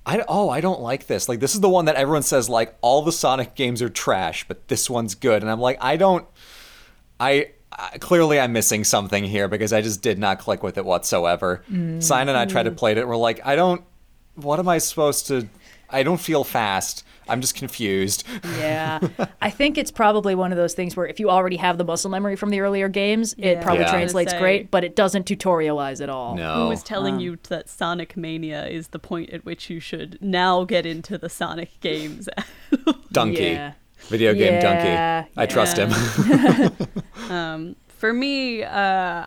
[0.04, 1.28] I oh I don't like this.
[1.28, 4.46] Like this is the one that everyone says like all the Sonic games are trash,
[4.48, 5.42] but this one's good.
[5.42, 6.26] And I'm like I don't.
[7.20, 10.84] I, I clearly I'm missing something here because I just did not click with it
[10.84, 11.62] whatsoever.
[12.00, 12.76] Sign and I tried to mm.
[12.76, 12.98] play it.
[12.98, 13.84] and We're like I don't.
[14.34, 15.48] What am I supposed to?
[15.88, 17.04] I don't feel fast.
[17.32, 18.24] I'm just confused.
[18.58, 19.00] Yeah,
[19.40, 22.10] I think it's probably one of those things where if you already have the muscle
[22.10, 23.90] memory from the earlier games, it probably Yeah.
[23.90, 24.38] translates Say.
[24.38, 26.36] great, but it doesn't tutorialize at all.
[26.36, 26.54] No.
[26.64, 30.18] Who was telling um, you that Sonic Mania is the point at which you should
[30.20, 32.28] now get into the Sonic games?
[33.12, 33.44] Donkey.
[33.44, 33.72] Yeah.
[34.08, 35.30] Video game Yeah, Donkey.
[35.36, 35.88] I trust yeah.
[35.88, 36.72] him.
[37.30, 38.68] Um, For me, uh,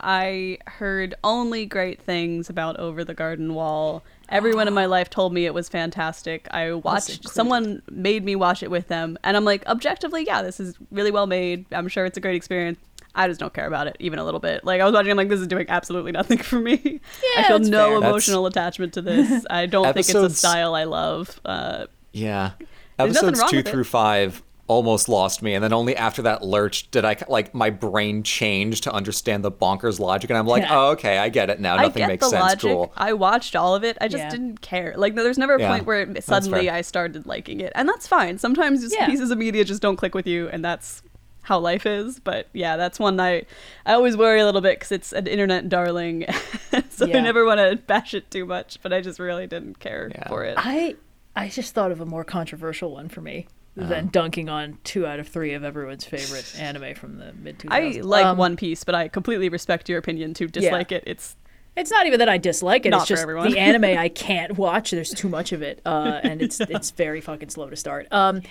[0.01, 4.03] I heard only great things about Over the Garden Wall.
[4.27, 6.45] Everyone in my life told me it was fantastic.
[6.51, 10.59] I watched, someone made me watch it with them, and I'm like, objectively, yeah, this
[10.59, 11.65] is really well made.
[11.71, 12.77] I'm sure it's a great experience.
[13.15, 14.65] I just don't care about it even a little bit.
[14.65, 16.73] Like I was watching, I'm like, this is doing absolutely nothing for me.
[16.83, 16.99] I
[17.37, 17.99] Yeah, feel that's no fair.
[18.01, 19.45] That's- emotional attachment to this.
[19.49, 21.39] I don't think it's a style I love.
[21.45, 22.51] Uh, Yeah.
[22.99, 23.71] Episodes two with it.
[23.71, 27.69] through five almost lost me, and then only after that lurch did I like my
[27.69, 30.75] brain change to understand the bonkers logic, and I'm like, Yeah.
[30.79, 31.75] oh, okay, I get it now.
[31.75, 32.41] I Nothing get makes the sense.
[32.41, 32.71] logic.
[32.71, 32.91] Cool.
[32.97, 33.97] I watched all of it.
[34.01, 34.29] I just Yeah.
[34.29, 34.93] didn't care.
[34.97, 36.69] Like there's never a Yeah, point where it, suddenly.
[36.69, 38.37] I started liking it, and that's fine.
[38.39, 39.05] Sometimes just Yeah.
[39.05, 41.03] pieces of media just don't click with you, and that's
[41.43, 42.19] how life is.
[42.19, 43.43] But yeah, that's one I
[43.85, 46.25] I always worry a little bit because it's an internet darling,
[46.89, 47.17] so Yeah.
[47.17, 48.79] I never want to bash it too much.
[48.81, 50.27] But I just really didn't care Yeah.
[50.27, 50.55] for it.
[50.57, 50.95] I
[51.35, 53.45] I just thought of a more controversial one for me
[53.75, 57.97] than dunking on two out of three of everyone's favorite anime from the mid 2000s.
[57.97, 61.03] I like Um, One Piece, but I completely respect your opinion to dislike it.
[61.05, 61.35] It's
[61.75, 62.91] It's not even that I dislike it.
[62.91, 64.91] Not it's just the anime I can't watch.
[64.91, 68.07] There's too much of it, uh, and it's it's very fucking slow to start.
[68.11, 68.41] Um,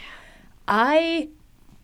[0.68, 1.28] I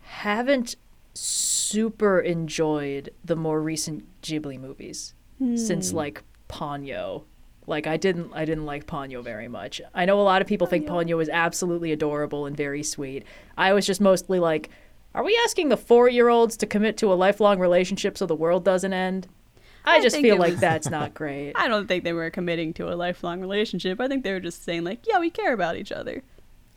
[0.03, 0.77] haven't
[1.15, 5.15] super enjoyed the more recent Ghibli movies
[5.57, 7.25] since like Ponyo.
[7.71, 9.81] Like I didn't I didn't like Ponyo very much.
[9.95, 13.25] I know a lot of people think Ponyo is absolutely adorable and very sweet.
[13.57, 14.69] I was just mostly like,
[15.15, 18.35] are we asking the four year olds to commit to a lifelong relationship so the
[18.35, 19.29] world doesn't end?
[19.85, 21.53] I, I just feel like was- that's not great.
[21.55, 23.99] I don't think they were committing to a lifelong relationship.
[24.01, 26.23] I think they were just saying like, yeah, we care about each other.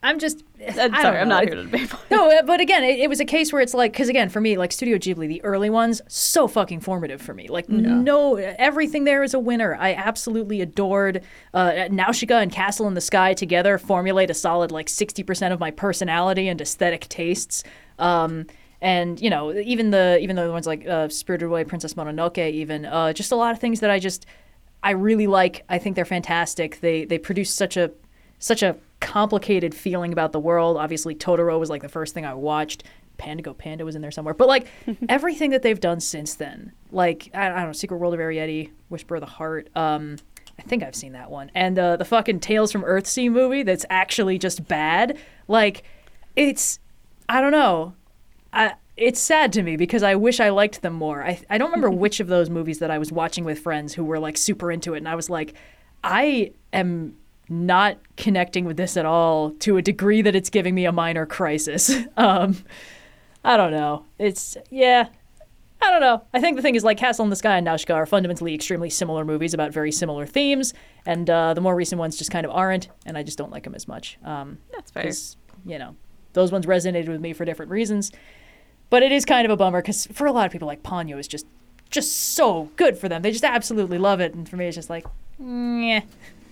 [0.04, 1.91] I'm just I'm sorry, I'm not here to debate.
[2.12, 4.39] No, uh, but again, it, it was a case where it's like, because again, for
[4.41, 7.47] me, like Studio Ghibli, the early ones, so fucking formative for me.
[7.47, 9.76] Like, no, everything there is a winner.
[9.76, 11.24] I absolutely adored
[11.54, 15.72] uh, Nausicaa and Castle in the Sky together formulate a solid like 60% of my
[15.72, 17.64] personality and aesthetic tastes.
[17.97, 18.45] Um,
[18.82, 22.86] and you know, even the even the ones like uh, Spirited Away, Princess Mononoke, even
[22.86, 24.26] uh, just a lot of things that I just
[24.84, 25.64] I really like.
[25.70, 26.82] I think they're fantastic.
[26.82, 27.91] They they produce such a
[28.39, 30.78] such a complicated feeling about the world.
[30.78, 32.84] Obviously, Totoro was like the first thing I watched.
[33.18, 34.68] Panda Go Panda was in there somewhere, but like
[35.10, 38.72] everything that they've done since then, like I, I don't know, Secret World of Arrietty,
[38.89, 39.70] Whisper of the Heart.
[39.76, 40.18] Um,
[40.58, 43.86] I think I've seen that one, and uh, the fucking Tales from Earthsea movie that's
[43.89, 45.18] actually just bad.
[45.47, 45.84] Like,
[46.36, 46.80] it's
[47.28, 47.93] I don't know.
[48.51, 51.24] I, it's sad to me because I wish I liked them more.
[51.24, 54.06] I, I don't remember which of those movies that I was watching with friends who
[54.06, 55.54] were like super into it, and I was like,
[56.04, 57.16] I am
[57.54, 61.26] not connecting with this at all to a degree that it's giving me a minor
[61.26, 61.91] crisis.
[62.18, 62.58] Um,
[63.43, 64.06] I don't know.
[64.20, 65.10] It's yeah.
[65.82, 66.24] I don't know.
[66.34, 68.89] I think the thing is like Castle in the Sky and Nausicaa are fundamentally extremely
[68.89, 70.74] similar movies about very similar themes,
[71.06, 73.64] and uh, the more recent ones just kind of aren't, and I just don't like
[73.66, 74.18] them as much.
[74.24, 75.12] Um, That's fair.
[75.66, 75.97] you know,
[76.32, 78.12] those ones resonated with me for different reasons.
[78.89, 81.20] But it is kind of a bummer because for a lot of people, like Ponyo
[81.20, 81.47] is just
[81.89, 83.22] just so good for them.
[83.22, 85.06] They just absolutely love it, and for me, it's just like,
[85.38, 86.01] yeah.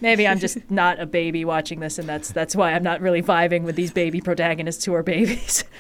[0.02, 3.22] Maybe I'm just not a baby watching this, and that's that's why I'm not really
[3.22, 5.64] vibing with these baby protagonists who are babies.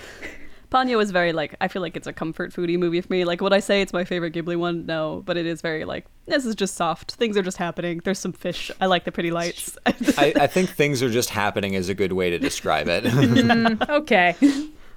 [0.71, 3.25] Ponyo is very like I feel like it's a comfort foodie movie for me.
[3.25, 4.85] Like would I say it's my favorite Ghibli one?
[4.85, 7.15] No, but it is very like this is just soft.
[7.15, 7.99] Things are just happening.
[8.03, 8.71] There's some fish.
[8.79, 9.77] I like the pretty lights.
[9.85, 13.05] I, I think things are just happening is a good way to describe it.
[13.89, 14.35] okay.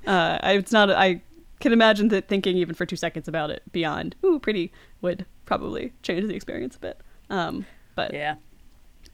[0.06, 0.90] uh, I, it's not.
[0.90, 1.22] I
[1.58, 4.70] can imagine that thinking even for two seconds about it beyond ooh pretty
[5.00, 7.00] would probably change the experience a bit.
[7.30, 7.66] Um,
[7.96, 8.36] but Yeah.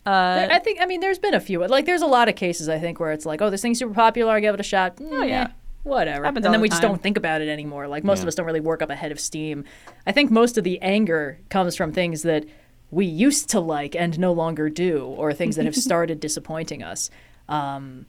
[0.07, 2.69] Uh, I think I mean there's been a few like there's a lot of cases
[2.69, 4.99] I think where it's like oh this thing's super popular I give it a shot.
[5.01, 5.49] Oh yeah.
[5.83, 6.25] whatever.
[6.25, 7.87] Happens and then the we just don't think about it anymore.
[7.89, 8.23] Like most Yeah.
[8.25, 9.65] of us don't really work up a head of steam.
[10.07, 12.45] I think most of the anger comes from things that
[12.91, 17.11] we used to like and no longer do or things that have started disappointing us
[17.49, 18.07] um,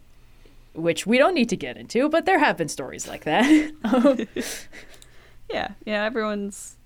[0.74, 3.48] which we don't need to get into but there have been stories like that.
[5.54, 6.78] Yeah, yeah, everyone's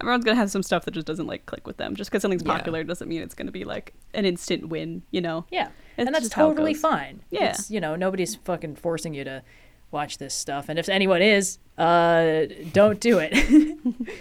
[0.00, 1.96] everyone's gonna have some stuff that just doesn't like click with them.
[1.96, 2.56] Just because something's Yeah.
[2.56, 5.02] popular doesn't mean it's gonna be like an instant win.
[5.10, 5.46] You know?
[5.50, 7.22] Yeah, It's and that's just how it totally fine.
[7.30, 7.50] Yeah.
[7.50, 9.42] it's, you know, nobody's fucking forcing you to
[9.90, 13.32] watch this stuff, and if anyone is, uh, don't do it.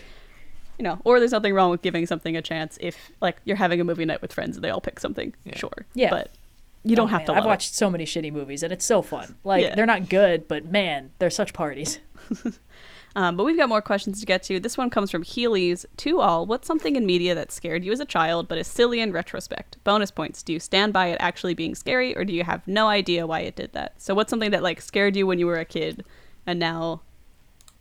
[0.78, 3.82] You know, or there's nothing wrong with giving something a chance if like you're having
[3.82, 5.34] a movie night with friends and they all pick something.
[5.43, 5.57] Yeah.
[5.57, 5.86] Sure.
[5.93, 6.09] Yeah.
[6.09, 6.32] But
[6.86, 7.32] you don't Oh, have man, to.
[7.34, 7.49] I've love it.
[7.49, 9.36] watched so many shitty movies, and it's so fun.
[9.43, 9.76] Like Yeah.
[9.76, 11.99] they're not good, but man, they're such parties.
[13.16, 14.60] Um, but we've got more questions to get to.
[14.60, 16.45] This one comes from Healy's to all.
[16.45, 19.84] What's something in media that scared you as a child but is silly in retrospect?
[19.84, 20.43] Bonus points.
[20.43, 23.41] Do you stand by it actually being scary or do you have no idea why
[23.41, 24.01] it did that?
[24.01, 26.05] So what's something that like scared you when you were a kid
[26.45, 27.01] and now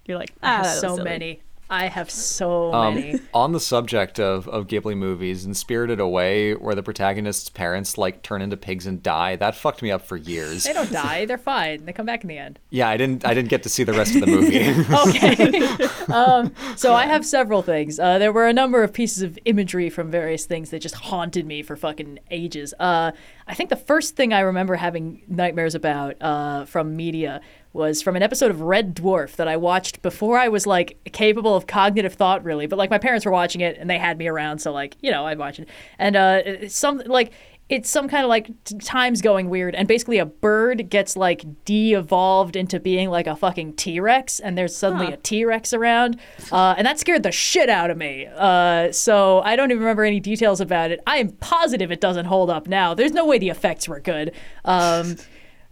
[0.07, 1.43] you're like, ah, so silly." many.
[1.71, 3.14] I have so many.
[3.14, 7.99] Um, on the subject of, of Ghibli movies and Spirited Away, where the protagonist's parents
[7.99, 10.64] like turn into pigs and die, that fucked me up for years.
[10.64, 11.85] They don't die; they're fine.
[11.85, 12.59] They come back in the end.
[12.71, 14.59] Yeah, I didn't I didn't get to see the rest of the movie.
[15.09, 15.69] okay.
[16.12, 17.99] um, so I have several things.
[17.99, 21.47] Uh, there were a number of pieces of imagery from various things that just haunted
[21.47, 22.73] me for fucking ages.
[22.79, 23.12] Uh,
[23.47, 27.41] I think the first thing I remember having nightmares about uh, from media
[27.73, 31.55] was from an episode of Red Dwarf that I watched before I was like capable
[31.55, 32.66] of cognitive thought, really.
[32.66, 35.11] But like my parents were watching it and they had me around, so like you
[35.11, 35.69] know I'd watch it.
[35.99, 37.33] And uh, it's some like
[37.69, 38.49] it's some kind of like
[38.83, 43.75] times going weird and basically a bird gets like de-evolved into being like a fucking
[43.75, 45.12] t-rex and there's suddenly Huh.
[45.12, 46.19] a t-rex around
[46.51, 50.03] uh, and that scared the shit out of me uh, so i don't even remember
[50.05, 53.39] any details about it i am positive it doesn't hold up now there's no way
[53.39, 54.33] the effects were good
[54.64, 55.16] um,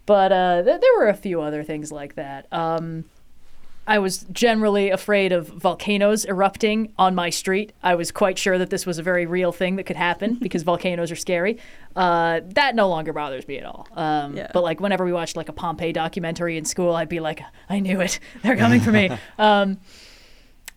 [0.07, 3.05] but uh, th- there were a few other things like that um,
[3.89, 7.73] I was generally afraid of volcanoes erupting on my street.
[7.85, 10.65] I was quite sure that this was a very real thing that could happen because
[10.65, 11.59] volcanoes are scary.
[11.95, 13.87] Uh, that no longer bothers me at all.
[13.95, 14.51] Um, Yeah.
[14.53, 17.79] But like whenever we watched like a Pompeii documentary in school, I'd be like, I
[17.79, 18.19] knew it.
[18.43, 19.11] They're coming for me.
[19.39, 19.79] um,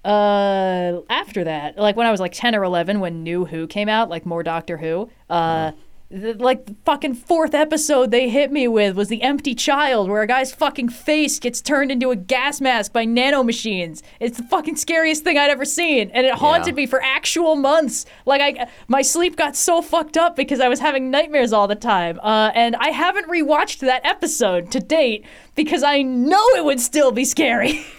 [0.05, 3.89] uh, after that, like when I was like 10 or 11, when New Who came
[3.89, 5.71] out, like more Doctor Who, uh,
[6.11, 10.23] the, like the fucking fourth episode they hit me with was the empty child where
[10.23, 14.75] a guy's fucking face gets turned into a gas mask by nanomachines it's the fucking
[14.75, 16.81] scariest thing i'd ever seen and it haunted Yeah.
[16.81, 20.79] me for actual months like i my sleep got so fucked up because i was
[20.79, 25.23] having nightmares all the time uh, and i haven't rewatched that episode to date
[25.55, 27.85] because i know it would still be scary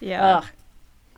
[0.00, 0.38] Yeah.
[0.38, 0.44] Ugh.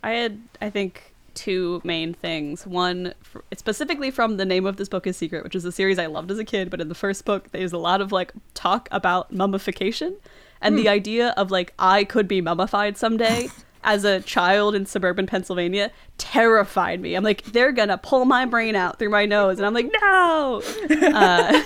[0.03, 1.04] I had, I think,
[1.35, 2.65] two main things.
[2.65, 3.13] One,
[3.55, 6.31] specifically from the name of this book is Secret, which is a series I loved
[6.31, 6.69] as a kid.
[6.69, 10.15] But in the first book, there's a lot of like talk about mummification
[10.61, 10.89] and the hmm.
[10.89, 13.49] idea of like I could be mummified someday.
[13.85, 17.15] As a child in suburban Pennsylvania, terrified me.
[17.15, 20.61] I'm like, they're gonna pull my brain out through my nose, and I'm like, no.
[21.05, 21.61] Uh,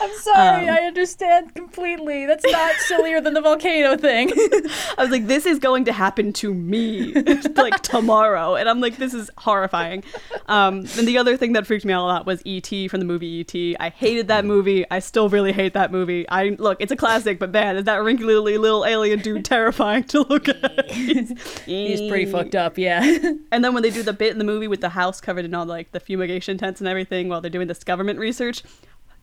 [0.00, 4.30] i'm sorry i understand completely that's not sillier than the volcano thing
[4.98, 7.12] I was like, this is going to happen to me
[7.56, 8.54] like tomorrow.
[8.54, 10.04] And I'm like, this is horrifying.
[10.46, 12.88] Um, and the other thing that freaked me out a lot was E.T.
[12.88, 13.76] from the movie E.T.
[13.80, 14.84] I hated that movie.
[14.90, 16.28] I still really hate that movie.
[16.28, 20.22] I look, it's a classic, but man, is that wrinkly little alien dude terrifying to
[20.22, 20.90] look at?
[21.66, 23.02] he's pretty fucked up yeah
[23.52, 25.54] And then when they do the bit in the movie with the house covered in
[25.54, 28.62] all like the fumigation tents and everything while they're doing this government research,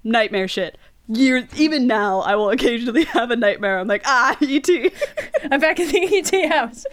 [0.03, 0.77] nightmare shit.
[1.07, 3.79] Years, even now, I will occasionally have a nightmare.
[3.79, 4.91] I'm like, ah, E.T.
[5.51, 6.85] i'm back in the et house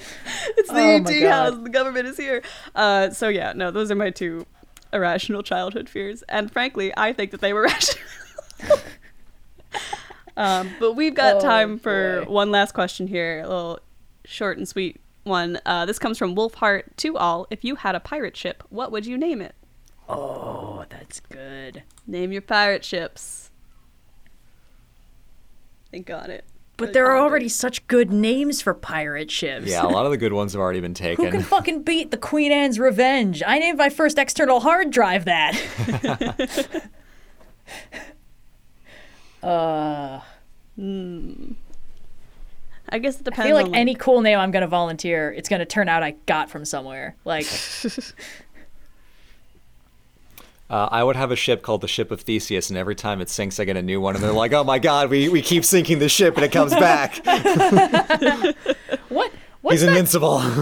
[0.57, 1.63] it's the Oh ET house.
[1.63, 2.43] The government is here.
[2.75, 4.47] Uh, so yeah, no, those are my two
[4.93, 8.03] irrational childhood fears, and frankly, I think that they were rational.
[10.37, 12.33] um, but we've got Oh, time for boy.
[12.33, 13.79] one last question here, a little
[14.29, 15.59] short and sweet one.
[15.67, 17.47] Uh, this comes from Wolfheart to all.
[17.51, 19.55] If you had a pirate ship, what would you name it?
[20.11, 23.51] oh that's good Name your pirate ships.
[25.91, 26.45] Think on it.
[26.79, 29.67] But there are already such good names for pirate ships.
[29.67, 31.25] yeah, a lot of the good ones have already been taken.
[31.25, 33.43] Who can fucking beat the Queen Anne's Revenge?
[33.45, 36.81] I named my first external hard drive that.
[39.43, 40.21] uh,
[42.91, 43.47] I guess it depends.
[43.47, 45.89] I feel like on, any cool name I'm going to volunteer, it's going to turn
[45.89, 47.17] out I got from somewhere.
[47.25, 47.47] Like,
[50.71, 53.31] Uh, I would have a ship called the Ship of Theseus, and every time it
[53.31, 55.65] sinks, I get a new one, and they're like, "Oh my God, we, we keep
[55.65, 57.25] sinking the ship, and it comes back."
[59.09, 59.33] what
[59.71, 59.89] He's that?
[59.89, 60.43] invincible.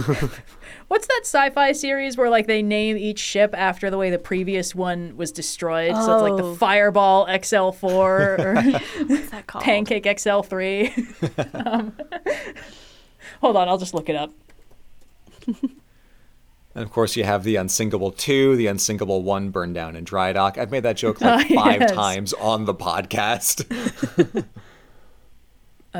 [0.88, 4.74] What's that sci-fi series where like they name each ship after the way the previous
[4.74, 5.92] one was destroyed?
[5.96, 6.54] So it's like the Oh.
[6.54, 8.54] Fireball XL4 or
[9.06, 9.64] What's that called?
[9.64, 11.66] Pancake XL3.
[11.66, 11.92] um,
[13.40, 14.32] hold on, I'll just look it up.
[15.46, 15.72] and
[16.84, 20.56] of course, you have the Unsinkable 2, the Unsinkable 1 burned down in dry dock.
[20.56, 21.92] I've made that joke like Ah, five yes.
[21.92, 23.64] times on the podcast.
[25.94, 25.98] Uh,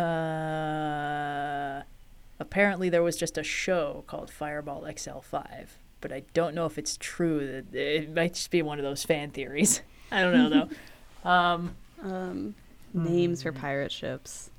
[2.47, 5.66] apparently, there was just a show called Fireball XL5,
[6.01, 7.62] but I don't know if it's true.
[7.72, 9.82] It might just be one of those fan theories.
[10.12, 10.49] I don't know
[11.24, 11.28] though.
[11.28, 12.55] um, Um,
[12.94, 14.51] names for pirate ships.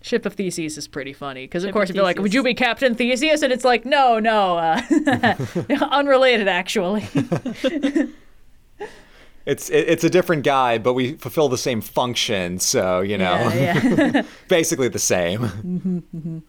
[0.00, 2.42] Ship of Theseus is pretty funny because, of course, of if you're like, "Would you
[2.44, 4.80] be Captain Theseus?" and it's like, "No, no, uh,
[5.90, 7.04] unrelated, actually."
[9.44, 13.50] It's it, it's a different guy, but we fulfill the same function, so you know,
[13.54, 14.22] Yeah, yeah.
[14.48, 16.44] basically the same.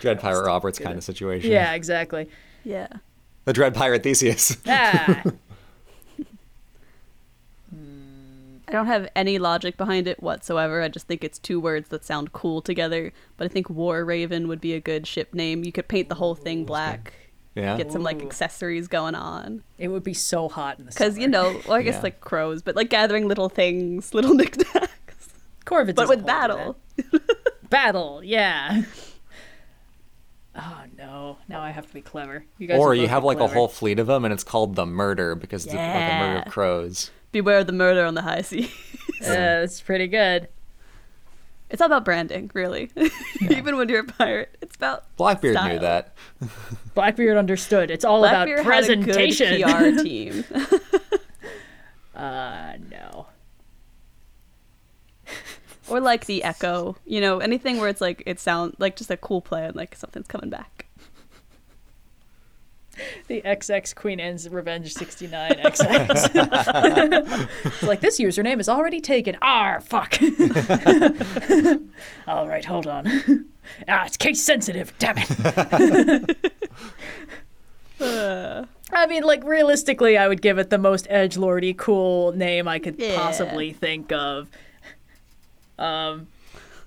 [0.00, 1.50] Dread Pirate Roberts kind of situation.
[1.50, 2.28] yeah, exactly.
[2.64, 2.88] Yeah.
[3.44, 4.56] The Dread Pirate Theseus.
[4.66, 5.22] Ah,
[8.68, 10.82] I don't have any logic behind it whatsoever.
[10.82, 13.12] I just think it's two words that sound cool together.
[13.36, 15.62] But I think War Raven would be a good ship name.
[15.64, 17.12] You could paint the whole thing black,
[17.54, 17.76] Yeah.
[17.76, 19.62] get some like accessories going on.
[19.78, 22.02] it would be so hot in the Because, you know, well, I guess Yeah.
[22.02, 25.28] like crows, but like gathering little things, little knickknacks.
[25.64, 26.76] Corvids But with battle.
[27.70, 28.82] battle, yeah.
[30.58, 31.36] Oh no!
[31.48, 32.44] Now I have to be clever.
[32.58, 34.74] You guys Or you have be like a whole fleet of them, and it's called
[34.74, 37.10] the Murder because it's like a murder of crows.
[37.32, 38.70] Beware of the murder on the high seas.
[39.22, 40.48] Uh, that's pretty good.
[41.68, 42.90] it's all about branding, really.
[43.50, 46.14] Even when you're a pirate, it's about Blackbeard knew that.
[46.94, 47.90] Blackbeard understood.
[47.90, 49.60] It's all Blackbeard about presentation.
[49.60, 50.44] had a good PR team.
[52.14, 53.26] uh, no.
[55.88, 59.16] Or like the echo, you know, anything where it's like it sounds like just a
[59.16, 60.86] cool plan, like something's coming back.
[63.28, 66.34] The XX Queen Anne's Revenge 69 XX.
[67.66, 69.36] it's like, this username is already taken.
[69.42, 70.16] Ah, fuck.
[72.26, 73.06] All right, hold on.
[73.86, 74.94] ah, it's case sensitive.
[74.98, 76.38] Damn it.
[78.00, 82.66] Uh, I mean, like, realistically, I would give it the most edge lordy cool name
[82.68, 83.16] I could Yeah.
[83.16, 84.48] possibly think of.
[85.78, 86.28] Um,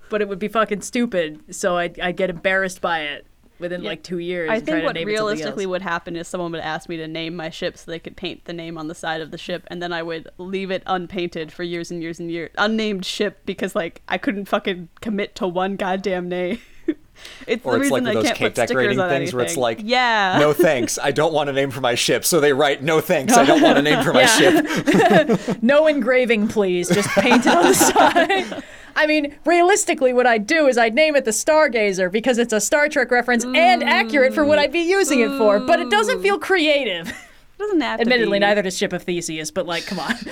[0.08, 3.26] but it would be fucking stupid, so I'd, I'd get embarrassed by it
[3.60, 3.90] within Yeah.
[3.90, 4.50] like two years.
[4.50, 6.96] I and try think to what name realistically would happen is someone would ask me
[6.96, 9.38] to name my ship so they could paint the name on the side of the
[9.38, 13.04] ship, and then I would leave it unpainted for years and years and years, unnamed
[13.04, 16.58] ship because like I couldn't fucking commit to one goddamn name.
[17.46, 19.32] it's Or the it's like reason I those can't cake put stickers decorating on things
[19.34, 19.62] where it's anything.
[19.62, 22.24] like, yeah, No thanks, I don't want a name for my ship.
[22.24, 25.62] So they write, no thanks, I don't want a name for my ship.
[25.62, 26.88] No engraving, please.
[26.88, 28.64] Just paint it on the side.
[29.00, 32.60] I mean, realistically, what I'd do is I'd name it the Stargazer because it's a
[32.60, 36.20] Star Trek reference and accurate for what I'd be using it for, but it doesn't
[36.20, 37.08] feel creative.
[37.08, 37.14] it
[37.58, 38.40] doesn't have to Admittedly, be.
[38.40, 40.14] neither does Ship of Theseus, but like, come on.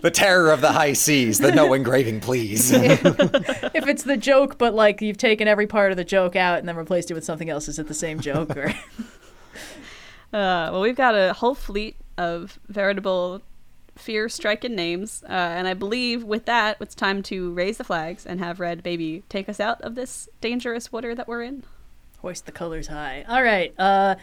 [0.00, 2.70] The terror of the high seas, the no engraving, please.
[2.72, 3.02] if
[3.88, 6.76] it's the joke, but like you've taken every part of the joke out and then
[6.76, 8.56] replaced it with something else, is it the same joke?
[8.56, 8.68] Or
[10.32, 13.42] Uh, well, we've got a whole fleet of veritable
[13.98, 18.40] fear-striking names, uh, and I believe with that, it's time to raise the flags and
[18.40, 21.64] have Red Baby take us out of this dangerous water that we're in.
[22.20, 23.24] hoist the colors high.
[23.28, 23.72] All right.
[23.78, 24.16] Uh,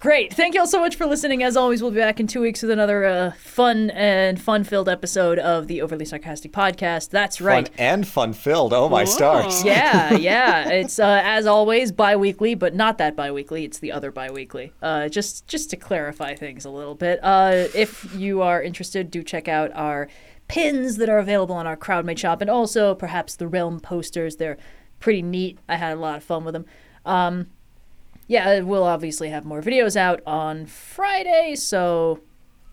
[0.00, 0.32] great.
[0.32, 1.42] Thank you all so much for listening.
[1.42, 5.38] As always, we'll be back in two weeks with another uh, fun and fun-filled episode
[5.38, 7.10] of the Overly Sarcastic Podcast.
[7.10, 7.68] That's right.
[7.68, 8.72] Fun and fun filled.
[8.72, 9.10] Oh my Whoa.
[9.10, 9.64] stars.
[9.64, 10.68] yeah, yeah.
[10.68, 13.64] It's uh, as always bi-weekly, but not that bi-weekly.
[13.64, 14.72] It's the other bi-weekly.
[14.82, 17.20] Uh, just just to clarify things a little bit.
[17.22, 20.08] Uh, if you are interested, do check out our
[20.48, 24.36] pins that are available on our CrowdMade shop, and also perhaps the Realm posters.
[24.36, 24.56] They're
[25.00, 25.58] pretty neat.
[25.68, 26.64] I had a lot of fun with them.
[27.04, 27.48] Um,
[28.28, 32.20] yeah, uh, we'll obviously have more videos out on Friday, so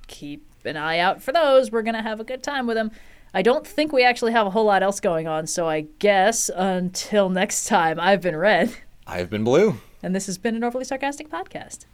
[0.08, 1.72] keep an eye out for those.
[1.72, 2.92] We're gonna have a good time with them.
[3.34, 6.50] I don't think we actually have a whole lot else going on, so I guess
[6.56, 8.76] until next time, I've been Red,
[9.08, 9.80] I've been blue.
[10.04, 11.86] and this has been an overly sarcastic podcast.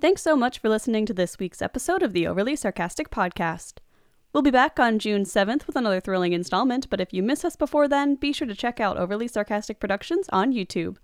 [0.00, 3.78] Thanks so much for listening to this week's episode of the Overly Sarcastic Podcast.
[4.34, 7.54] We'll be back on June 7th with another thrilling installment, but if you miss us
[7.54, 10.96] before then, be sure to check out Overly Sarcastic Productions on YouTube.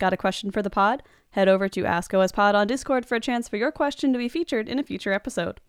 [0.00, 1.04] Got a question for the pod?
[1.30, 4.28] Head over to Ask OSPod on Discord for a chance for your question to be
[4.28, 5.60] featured in a future episode.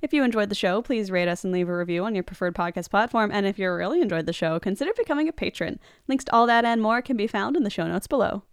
[0.00, 2.54] If you enjoyed the show, please rate us and leave a review on your preferred
[2.54, 5.78] podcast platform, and if you really enjoyed the show, consider becoming a patron.
[6.08, 8.44] Links to all that and more can be found in the show notes below.